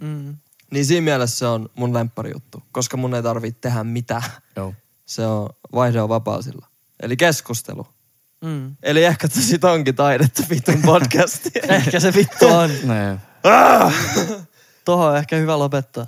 [0.00, 0.36] Mm.
[0.70, 4.30] Niin siinä mielessä se on mun lempparijuttu, koska mun ei tarvitse tehdä mitään.
[4.56, 4.74] Joo.
[5.06, 6.66] Se on, vaihde on vapaa sillä.
[7.00, 7.86] Eli keskustelu.
[8.44, 8.76] Mm.
[8.82, 11.50] Eli ehkä se sit onkin taidetta vitun podcasti.
[11.68, 12.70] Ehkä se vittu on.
[12.84, 13.18] Nee.
[14.84, 16.06] Tohon on ehkä hyvä lopettaa.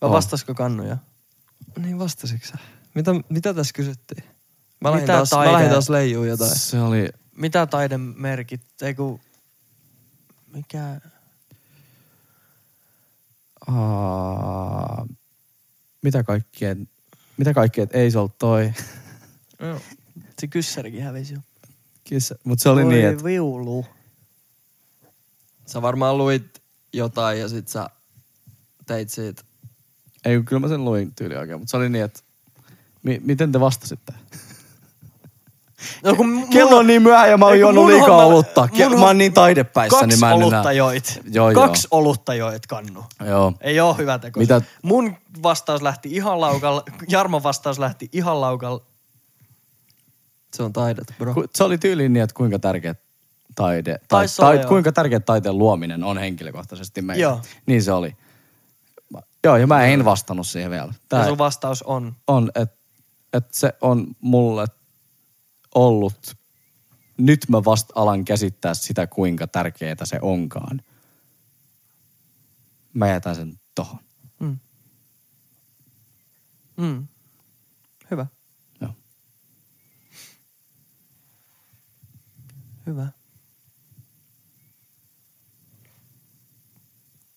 [0.00, 0.96] Vai vastasko kannuja?
[1.76, 2.58] niin vastasitko sä?
[2.94, 4.24] Mitä, mitä tässä kysyttiin?
[4.80, 6.58] Mä lähdin, Mitä taas, mä taide- lähdin taas leijuu jotain.
[6.58, 7.08] Se oli...
[7.36, 8.60] Mitä taidemerkit?
[8.82, 9.20] Ei ku...
[10.54, 11.00] Mikä...
[13.66, 15.06] Aa,
[16.02, 16.76] mitä kaikkea...
[17.36, 18.72] Mitä kaikkea, et ei se ollut toi.
[19.60, 19.80] Joo.
[20.40, 21.40] Se kyssärikin hävisi jo.
[22.04, 22.34] Kissa.
[22.44, 23.86] Mut se oli Voi niin, että viulu.
[25.66, 26.62] Sä varmaan luit
[26.92, 27.90] jotain ja sit sä
[28.86, 29.42] teit siitä.
[30.24, 32.20] ei kun kyllä mä sen luin tyyli oikein, mutta se oli niin, että
[33.02, 34.12] mi- miten te vastasitte?
[36.04, 38.68] No kun mun, Kello on niin myöhä ja mä oon juonut liikaa homma- olutta.
[38.72, 40.72] Ke- mun mä oon niin taidepäissä, Kaksi niin mä en olutta enää...
[40.72, 41.20] joit.
[41.32, 41.66] Joo, joo.
[41.66, 43.04] Kaksi olutta joit, Kannu.
[43.26, 43.52] Joo.
[43.60, 44.40] Ei oo hyvä teko.
[44.40, 46.82] Mitä- Mun vastaus lähti ihan laukalla.
[47.08, 48.80] Jarmon vastaus lähti ihan laukalla.
[50.56, 51.34] Se on taidetta, bro.
[51.34, 52.94] Ku- Se oli tyyliin niin, että kuinka tärkeä
[53.54, 54.68] taide, tai, tai, joo.
[54.68, 57.22] kuinka tärkeä taiteen luominen on henkilökohtaisesti meille.
[57.22, 57.40] Joo.
[57.66, 58.16] Niin se oli.
[59.12, 60.84] Mä- Joo, ja mä en vastannut siihen vielä.
[60.86, 62.14] Ja Tää sun vastaus on.
[62.26, 62.76] on, että
[63.32, 64.64] et se on mulle
[65.86, 66.36] ollut,
[67.18, 70.82] nyt mä vasta alan käsittää sitä, kuinka tärkeää se onkaan.
[72.94, 73.98] Mä jätän sen tohon.
[74.40, 74.58] Mm.
[76.76, 77.06] Mm.
[78.10, 78.26] Hyvä.
[78.80, 78.92] Joo.
[82.86, 83.08] Hyvä.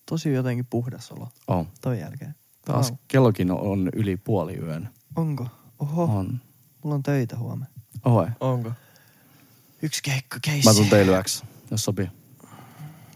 [0.06, 1.68] Tosi jotenkin puhdas olo On.
[1.80, 2.34] toi jälkeen.
[2.64, 2.98] Taas Vau.
[3.08, 4.88] kellokin on yli puoli yön.
[5.16, 5.46] Onko?
[5.78, 6.40] Oho, On.
[6.82, 7.71] mulla on töitä huomenna.
[8.04, 8.26] Oi.
[8.40, 8.72] Onko?
[9.82, 10.68] Yksi keikka keissi.
[10.68, 12.10] Mä tuun teille yöksi, jos sopii.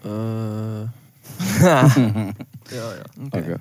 [0.05, 0.87] Öö...
[2.77, 3.05] joo, joo.
[3.27, 3.41] Okei.
[3.41, 3.59] Okay.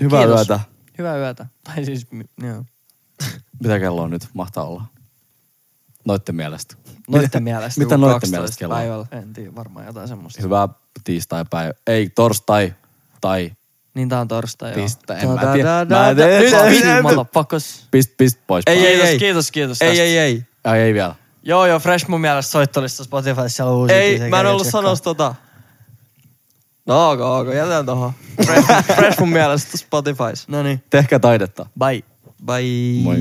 [0.00, 0.36] Hyvää Kiitos.
[0.48, 0.60] yötä.
[0.98, 1.46] Hyvää yötä.
[1.64, 2.64] Tai siis, mi- joo.
[3.62, 4.28] Mitä kello on nyt?
[4.34, 4.84] Mahtaa olla.
[6.04, 6.74] Noitten mielestä.
[7.08, 7.80] Noitten mielestä.
[7.80, 8.80] Mitä noitten 12 mielestä kello on?
[8.80, 9.06] päivällä.
[9.10, 10.42] En tiedä, varmaan jotain semmoista.
[10.42, 10.68] Hyvää
[11.04, 11.72] tiistai-päivä.
[11.86, 12.74] Ei, torstai
[13.20, 13.52] tai
[13.98, 14.74] Niin tää on torstai, joo.
[14.76, 15.16] tiistai.
[15.22, 15.86] En mä tiedä.
[15.88, 16.38] Mä en tiedä.
[16.38, 17.86] Nyt- Nyt- nyt- Motherfuckers.
[17.90, 18.62] Pist, pist pois.
[18.66, 19.18] Ei, ei, Kiitos, ei.
[19.18, 20.02] kiitos, kiitos Ei, tästä.
[20.02, 20.42] ei, ei.
[20.64, 21.14] Ai, ei vielä.
[21.42, 23.94] Joo, joo, Fresh mun mielestä soittolista Spotifyssa on uusi.
[23.94, 25.34] Ei, mä en ollut sanoa tota.
[26.86, 28.12] No ok, ok, jätän tohon.
[28.46, 30.48] Fresh, fresh mun mielestä Spotifys.
[30.48, 31.66] No niin, Tehkää taidetta.
[31.78, 32.02] bye.
[32.46, 33.02] Bye.
[33.02, 33.16] Moi.